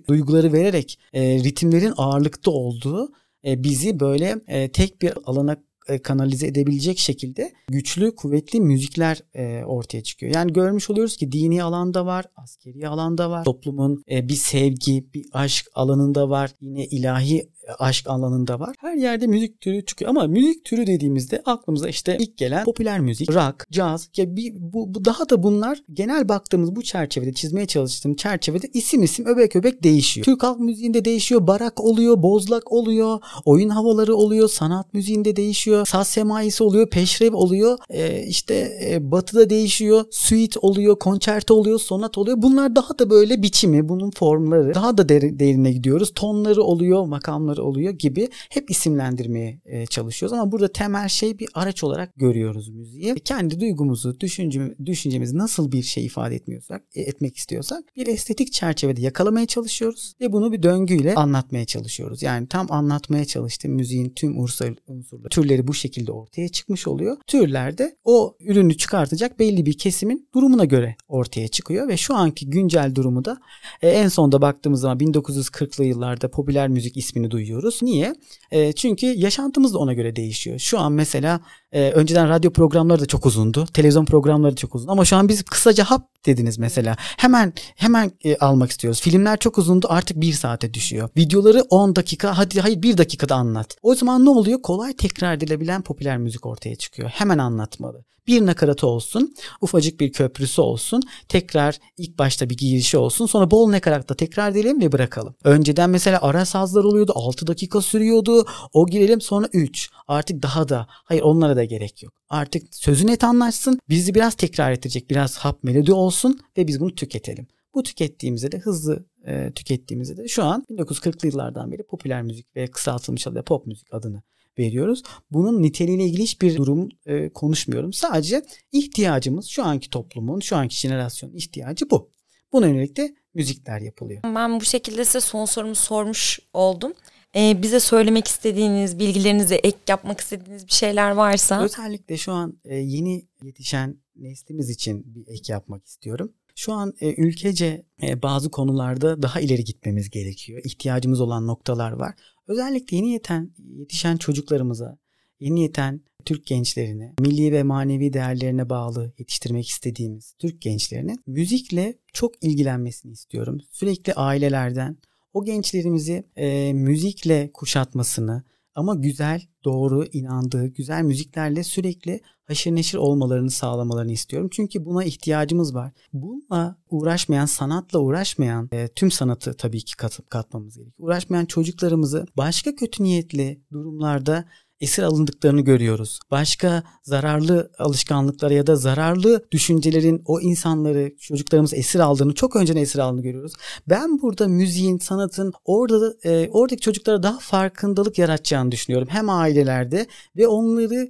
duyguları 0.08 0.52
vererek 0.52 0.98
e, 1.12 1.22
ritimlerin 1.44 1.94
ağırlıkta 1.96 2.50
olduğu 2.50 3.12
e, 3.44 3.62
bizi 3.62 4.00
böyle 4.00 4.36
e, 4.48 4.68
tek 4.68 5.02
bir 5.02 5.12
alana 5.24 5.56
e, 5.88 5.98
kanalize 5.98 6.46
edebilecek 6.46 6.98
şekilde 6.98 7.52
güçlü, 7.68 8.14
kuvvetli 8.14 8.60
müzikler 8.60 9.22
e, 9.34 9.64
ortaya 9.64 10.02
çıkıyor. 10.02 10.34
Yani 10.34 10.52
görmüş 10.52 10.90
oluyoruz 10.90 11.16
ki 11.16 11.32
dini 11.32 11.62
alanda 11.62 12.06
var, 12.06 12.24
askeri 12.36 12.88
alanda 12.88 13.30
var, 13.30 13.44
toplumun 13.44 14.04
e, 14.10 14.28
bir 14.28 14.34
sevgi, 14.34 15.06
bir 15.14 15.26
aşk 15.32 15.66
alanında 15.74 16.30
var, 16.30 16.50
yine 16.60 16.86
ilahi 16.86 17.48
aşk 17.78 18.06
alanında 18.06 18.60
var. 18.60 18.74
Her 18.78 18.94
yerde 18.94 19.26
müzik 19.26 19.60
türü 19.60 19.84
çıkıyor 19.84 20.10
ama 20.10 20.26
müzik 20.26 20.64
türü 20.64 20.86
dediğimizde 20.86 21.42
aklımıza 21.44 21.88
işte 21.88 22.16
ilk 22.20 22.36
gelen 22.36 22.64
popüler 22.64 23.00
müzik, 23.00 23.34
rock, 23.34 23.66
caz 23.70 24.08
ya 24.16 24.36
bir 24.36 24.52
bu, 24.56 24.94
bu 24.94 25.04
daha 25.04 25.30
da 25.30 25.42
bunlar 25.42 25.82
genel 25.92 26.28
baktığımız 26.28 26.76
bu 26.76 26.82
çerçevede 26.82 27.32
çizmeye 27.32 27.66
çalıştığım 27.66 28.14
çerçevede 28.14 28.66
isim 28.74 29.02
isim 29.02 29.26
öbek 29.26 29.56
öbek 29.56 29.82
değişiyor. 29.82 30.24
Türk 30.24 30.42
halk 30.42 30.60
müziğinde 30.60 31.04
değişiyor, 31.04 31.46
barak 31.46 31.80
oluyor, 31.80 32.22
bozlak 32.22 32.72
oluyor, 32.72 33.18
oyun 33.44 33.68
havaları 33.68 34.14
oluyor, 34.14 34.48
sanat 34.48 34.94
müziğinde 34.94 35.36
değişiyor, 35.36 35.86
saz 35.86 36.08
semaisi 36.08 36.64
oluyor, 36.64 36.90
peşrev 36.90 37.34
oluyor, 37.34 37.78
ee, 37.90 38.22
işte 38.22 38.78
e, 38.84 39.10
batıda 39.10 39.50
değişiyor, 39.50 40.04
suite 40.10 40.60
oluyor, 40.60 40.98
konçerto 40.98 41.54
oluyor, 41.54 41.78
sonat 41.78 42.18
oluyor. 42.18 42.42
Bunlar 42.42 42.76
daha 42.76 42.98
da 42.98 43.10
böyle 43.10 43.42
biçimi, 43.42 43.88
bunun 43.88 44.10
formları 44.10 44.74
daha 44.74 44.98
da 44.98 45.08
derine 45.08 45.72
gidiyoruz. 45.72 46.12
Tonları 46.14 46.62
oluyor, 46.62 47.06
makamları 47.06 47.57
şarkıları 47.58 47.64
oluyor 47.64 47.92
gibi 47.92 48.28
hep 48.50 48.70
isimlendirmeye 48.70 49.60
e, 49.64 49.86
çalışıyoruz 49.86 50.38
ama 50.38 50.52
burada 50.52 50.68
temel 50.72 51.08
şey 51.08 51.38
bir 51.38 51.48
araç 51.54 51.84
olarak 51.84 52.14
görüyoruz 52.16 52.68
müziği. 52.68 53.14
Kendi 53.24 53.60
duygumuzu, 53.60 54.20
düşünce, 54.20 54.74
düşüncemizi 54.86 55.38
nasıl 55.38 55.72
bir 55.72 55.82
şey 55.82 56.06
ifade 56.06 56.34
etmiyorsak, 56.34 56.82
e, 56.94 57.00
etmek 57.00 57.36
istiyorsak 57.36 57.84
bir 57.96 58.06
estetik 58.06 58.52
çerçevede 58.52 59.00
yakalamaya 59.00 59.46
çalışıyoruz 59.46 60.14
ve 60.20 60.32
bunu 60.32 60.52
bir 60.52 60.62
döngüyle 60.62 61.14
anlatmaya 61.14 61.64
çalışıyoruz. 61.64 62.22
Yani 62.22 62.46
tam 62.46 62.66
anlatmaya 62.70 63.24
çalıştığım 63.24 63.72
müziğin 63.72 64.10
tüm 64.10 64.38
unsur, 64.38 64.74
unsurları, 64.86 65.28
türleri 65.28 65.66
bu 65.66 65.74
şekilde 65.74 66.12
ortaya 66.12 66.48
çıkmış 66.48 66.86
oluyor. 66.86 67.16
Türlerde 67.26 67.96
o 68.04 68.36
ürünü 68.40 68.76
çıkartacak 68.76 69.38
belli 69.38 69.66
bir 69.66 69.78
kesimin 69.78 70.28
durumuna 70.34 70.64
göre 70.64 70.96
ortaya 71.08 71.48
çıkıyor 71.48 71.88
ve 71.88 71.96
şu 71.96 72.14
anki 72.14 72.50
güncel 72.50 72.94
durumu 72.94 73.24
da 73.24 73.38
e, 73.82 73.88
en 73.88 74.08
sonda 74.08 74.40
baktığımız 74.42 74.80
zaman 74.80 74.98
1940'lı 74.98 75.84
yıllarda 75.84 76.30
popüler 76.30 76.68
müzik 76.68 76.96
ismini 76.96 77.30
duyuyor 77.30 77.47
duyuyoruz. 77.48 77.82
Niye? 77.82 78.14
E, 78.50 78.72
çünkü 78.72 79.06
yaşantımız 79.06 79.74
da 79.74 79.78
ona 79.78 79.92
göre 79.92 80.16
değişiyor. 80.16 80.58
Şu 80.58 80.78
an 80.78 80.92
mesela 80.92 81.40
e, 81.72 81.90
önceden 81.90 82.28
radyo 82.28 82.52
programları 82.52 83.00
da 83.00 83.06
çok 83.06 83.26
uzundu. 83.26 83.66
Televizyon 83.66 84.04
programları 84.04 84.52
da 84.52 84.56
çok 84.56 84.74
uzun. 84.74 84.88
Ama 84.88 85.04
şu 85.04 85.16
an 85.16 85.28
biz 85.28 85.42
kısaca 85.42 85.84
hap 85.84 86.26
dediniz 86.26 86.58
mesela. 86.58 86.96
Hemen 86.98 87.52
hemen 87.76 88.12
e, 88.24 88.36
almak 88.36 88.70
istiyoruz. 88.70 89.00
Filmler 89.00 89.38
çok 89.38 89.58
uzundu 89.58 89.86
artık 89.90 90.20
bir 90.20 90.32
saate 90.32 90.74
düşüyor. 90.74 91.08
Videoları 91.16 91.62
10 91.70 91.96
dakika 91.96 92.38
hadi 92.38 92.60
hayır 92.60 92.82
bir 92.82 92.98
dakikada 92.98 93.34
anlat. 93.34 93.76
O 93.82 93.94
zaman 93.94 94.24
ne 94.24 94.30
oluyor? 94.30 94.62
Kolay 94.62 94.92
tekrar 94.92 95.34
edilebilen 95.34 95.82
popüler 95.82 96.18
müzik 96.18 96.46
ortaya 96.46 96.76
çıkıyor. 96.76 97.08
Hemen 97.08 97.38
anlatmalı. 97.38 98.04
Bir 98.28 98.46
nakaratı 98.46 98.86
olsun, 98.86 99.34
ufacık 99.60 100.00
bir 100.00 100.12
köprüsü 100.12 100.60
olsun, 100.60 101.02
tekrar 101.28 101.78
ilk 101.96 102.18
başta 102.18 102.50
bir 102.50 102.56
girişi 102.56 102.98
olsun, 102.98 103.26
sonra 103.26 103.50
bol 103.50 103.70
nakaratta 103.70 104.14
tekrar 104.14 104.50
edelim 104.50 104.80
ve 104.80 104.92
bırakalım. 104.92 105.34
Önceden 105.44 105.90
mesela 105.90 106.18
ara 106.22 106.44
sazlar 106.44 106.84
oluyordu, 106.84 107.12
6 107.14 107.46
dakika 107.46 107.80
sürüyordu, 107.80 108.46
o 108.72 108.86
girelim 108.86 109.20
sonra 109.20 109.48
3. 109.52 109.90
Artık 110.08 110.42
daha 110.42 110.68
da, 110.68 110.86
hayır 110.88 111.22
onlara 111.22 111.56
da 111.56 111.64
gerek 111.64 112.02
yok. 112.02 112.12
Artık 112.28 112.74
sözü 112.74 113.06
net 113.06 113.24
anlaşsın, 113.24 113.80
bizi 113.88 114.14
biraz 114.14 114.34
tekrar 114.34 114.72
ettirecek, 114.72 115.10
biraz 115.10 115.38
hap 115.38 115.64
melodi 115.64 115.92
olsun 115.92 116.40
ve 116.56 116.66
biz 116.66 116.80
bunu 116.80 116.94
tüketelim. 116.94 117.46
Bu 117.74 117.82
tükettiğimizde 117.82 118.52
de 118.52 118.58
hızlı 118.58 119.06
e, 119.26 119.52
tükettiğimizde 119.54 120.16
de 120.16 120.28
şu 120.28 120.44
an 120.44 120.64
1940'lı 120.70 121.28
yıllardan 121.28 121.72
beri 121.72 121.82
popüler 121.82 122.22
müzik 122.22 122.56
ve 122.56 122.66
kısaltılmış 122.66 123.26
adıyla 123.26 123.42
pop 123.42 123.66
müzik 123.66 123.94
adını 123.94 124.22
veriyoruz. 124.58 125.02
Bunun 125.30 125.62
niteliğiyle 125.62 126.04
ilgili 126.04 126.22
hiçbir 126.22 126.56
durum 126.56 126.88
e, 127.06 127.28
konuşmuyorum. 127.28 127.92
Sadece 127.92 128.42
ihtiyacımız 128.72 129.46
şu 129.46 129.64
anki 129.64 129.90
toplumun, 129.90 130.40
şu 130.40 130.56
anki 130.56 130.76
jenerasyonun 130.76 131.34
ihtiyacı 131.34 131.90
bu. 131.90 132.10
Buna 132.52 132.66
yönelik 132.66 132.96
de 132.96 133.14
müzikler 133.34 133.80
yapılıyor. 133.80 134.22
Ben 134.22 134.60
bu 134.60 134.64
şekilde 134.64 135.04
size 135.04 135.20
son 135.20 135.44
sorumu 135.44 135.74
sormuş 135.74 136.40
oldum. 136.52 136.92
Ee, 137.36 137.62
bize 137.62 137.80
söylemek 137.80 138.28
istediğiniz, 138.28 138.98
bilgilerinize 138.98 139.54
ek 139.54 139.78
yapmak 139.88 140.20
istediğiniz 140.20 140.66
bir 140.66 140.72
şeyler 140.72 141.10
varsa. 141.10 141.62
Özellikle 141.62 142.16
şu 142.16 142.32
an 142.32 142.58
e, 142.64 142.76
yeni 142.76 143.26
yetişen 143.42 143.96
neslimiz 144.16 144.70
için 144.70 145.14
bir 145.14 145.26
ek 145.28 145.52
yapmak 145.52 145.86
istiyorum. 145.86 146.32
Şu 146.58 146.72
an 146.72 146.94
e, 147.00 147.14
ülkece 147.14 147.84
e, 148.02 148.22
bazı 148.22 148.50
konularda 148.50 149.22
daha 149.22 149.40
ileri 149.40 149.64
gitmemiz 149.64 150.10
gerekiyor. 150.10 150.60
İhtiyacımız 150.64 151.20
olan 151.20 151.46
noktalar 151.46 151.92
var. 151.92 152.14
Özellikle 152.48 152.96
yeni 152.96 153.12
yeten, 153.12 153.50
yetişen 153.58 154.16
çocuklarımıza, 154.16 154.98
yeni 155.40 155.62
yeten 155.62 156.00
Türk 156.24 156.46
gençlerine, 156.46 157.14
milli 157.20 157.52
ve 157.52 157.62
manevi 157.62 158.12
değerlerine 158.12 158.68
bağlı 158.68 159.12
yetiştirmek 159.18 159.68
istediğimiz 159.68 160.34
Türk 160.38 160.60
gençlerine 160.60 161.16
müzikle 161.26 161.98
çok 162.12 162.44
ilgilenmesini 162.44 163.12
istiyorum. 163.12 163.58
Sürekli 163.70 164.14
ailelerden 164.14 164.96
o 165.34 165.44
gençlerimizi 165.44 166.24
e, 166.36 166.72
müzikle 166.72 167.50
kuşatmasını, 167.54 168.44
ama 168.78 168.94
güzel, 168.94 169.42
doğru, 169.64 170.04
inandığı 170.12 170.66
güzel 170.66 171.02
müziklerle 171.02 171.64
sürekli 171.64 172.20
haşır 172.44 172.74
neşir 172.74 172.98
olmalarını 172.98 173.50
sağlamalarını 173.50 174.12
istiyorum. 174.12 174.48
Çünkü 174.52 174.84
buna 174.84 175.04
ihtiyacımız 175.04 175.74
var. 175.74 175.92
Bununla 176.12 176.76
uğraşmayan, 176.90 177.46
sanatla 177.46 177.98
uğraşmayan, 177.98 178.68
e, 178.72 178.88
tüm 178.88 179.10
sanatı 179.10 179.54
tabii 179.54 179.84
ki 179.84 179.96
katıp 179.96 180.30
katmamız 180.30 180.76
gerekiyor. 180.76 181.08
Uğraşmayan 181.08 181.44
çocuklarımızı 181.44 182.26
başka 182.36 182.74
kötü 182.74 183.02
niyetli 183.02 183.60
durumlarda 183.72 184.44
esir 184.80 185.02
alındıklarını 185.02 185.60
görüyoruz. 185.60 186.20
Başka 186.30 186.82
zararlı 187.02 187.70
alışkanlıklara 187.78 188.54
ya 188.54 188.66
da 188.66 188.76
zararlı 188.76 189.44
düşüncelerin 189.52 190.22
o 190.24 190.40
insanları, 190.40 191.16
çocuklarımız 191.20 191.74
esir 191.74 192.00
aldığını, 192.00 192.34
çok 192.34 192.56
önceden 192.56 192.80
esir 192.80 192.98
aldığını 192.98 193.22
görüyoruz. 193.22 193.52
Ben 193.88 194.22
burada 194.22 194.48
müziğin, 194.48 194.98
sanatın 194.98 195.52
orada 195.64 196.14
e, 196.24 196.48
oradaki 196.52 196.80
çocuklara 196.80 197.22
daha 197.22 197.38
farkındalık 197.38 198.18
yaratacağını 198.18 198.72
düşünüyorum. 198.72 199.08
Hem 199.10 199.30
ailelerde 199.30 200.06
ve 200.36 200.46
onları 200.46 201.08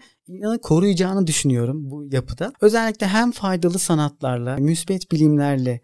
koruyacağını 0.62 1.26
düşünüyorum 1.26 1.90
bu 1.90 2.04
yapıda. 2.12 2.52
Özellikle 2.60 3.06
hem 3.06 3.32
faydalı 3.32 3.78
sanatlarla, 3.78 4.56
müsbet 4.56 5.12
bilimlerle 5.12 5.80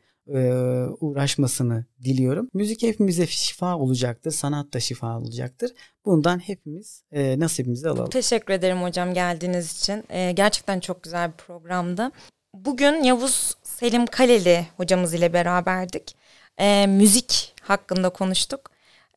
uğraşmasını 1.00 1.84
diliyorum. 2.04 2.48
Müzik 2.54 2.82
hepimize 2.82 3.26
şifa 3.26 3.76
olacaktır, 3.76 4.30
sanat 4.30 4.72
da 4.72 4.80
şifa 4.80 5.18
olacaktır. 5.18 5.70
Bundan 6.04 6.38
hepimiz 6.38 7.02
e, 7.12 7.38
nasibimizi 7.38 7.88
alalım. 7.88 8.10
Teşekkür 8.10 8.54
ederim 8.54 8.82
hocam 8.82 9.14
geldiğiniz 9.14 9.80
için. 9.80 10.04
E, 10.08 10.32
gerçekten 10.32 10.80
çok 10.80 11.02
güzel 11.02 11.32
bir 11.32 11.36
programdı. 11.36 12.10
Bugün 12.54 13.02
Yavuz 13.02 13.54
Selim 13.62 14.06
Kaleli 14.06 14.66
hocamız 14.76 15.14
ile 15.14 15.32
beraberdik. 15.32 16.16
E, 16.58 16.86
müzik 16.86 17.54
hakkında 17.62 18.08
konuştuk. 18.08 18.70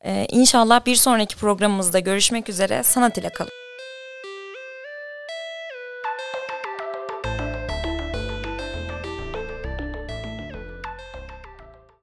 E, 0.04 0.26
inşallah 0.30 0.86
bir 0.86 0.96
sonraki 0.96 1.36
programımızda 1.36 1.98
görüşmek 1.98 2.48
üzere. 2.48 2.82
Sanat 2.82 3.18
ile 3.18 3.28
kalın. 3.28 3.67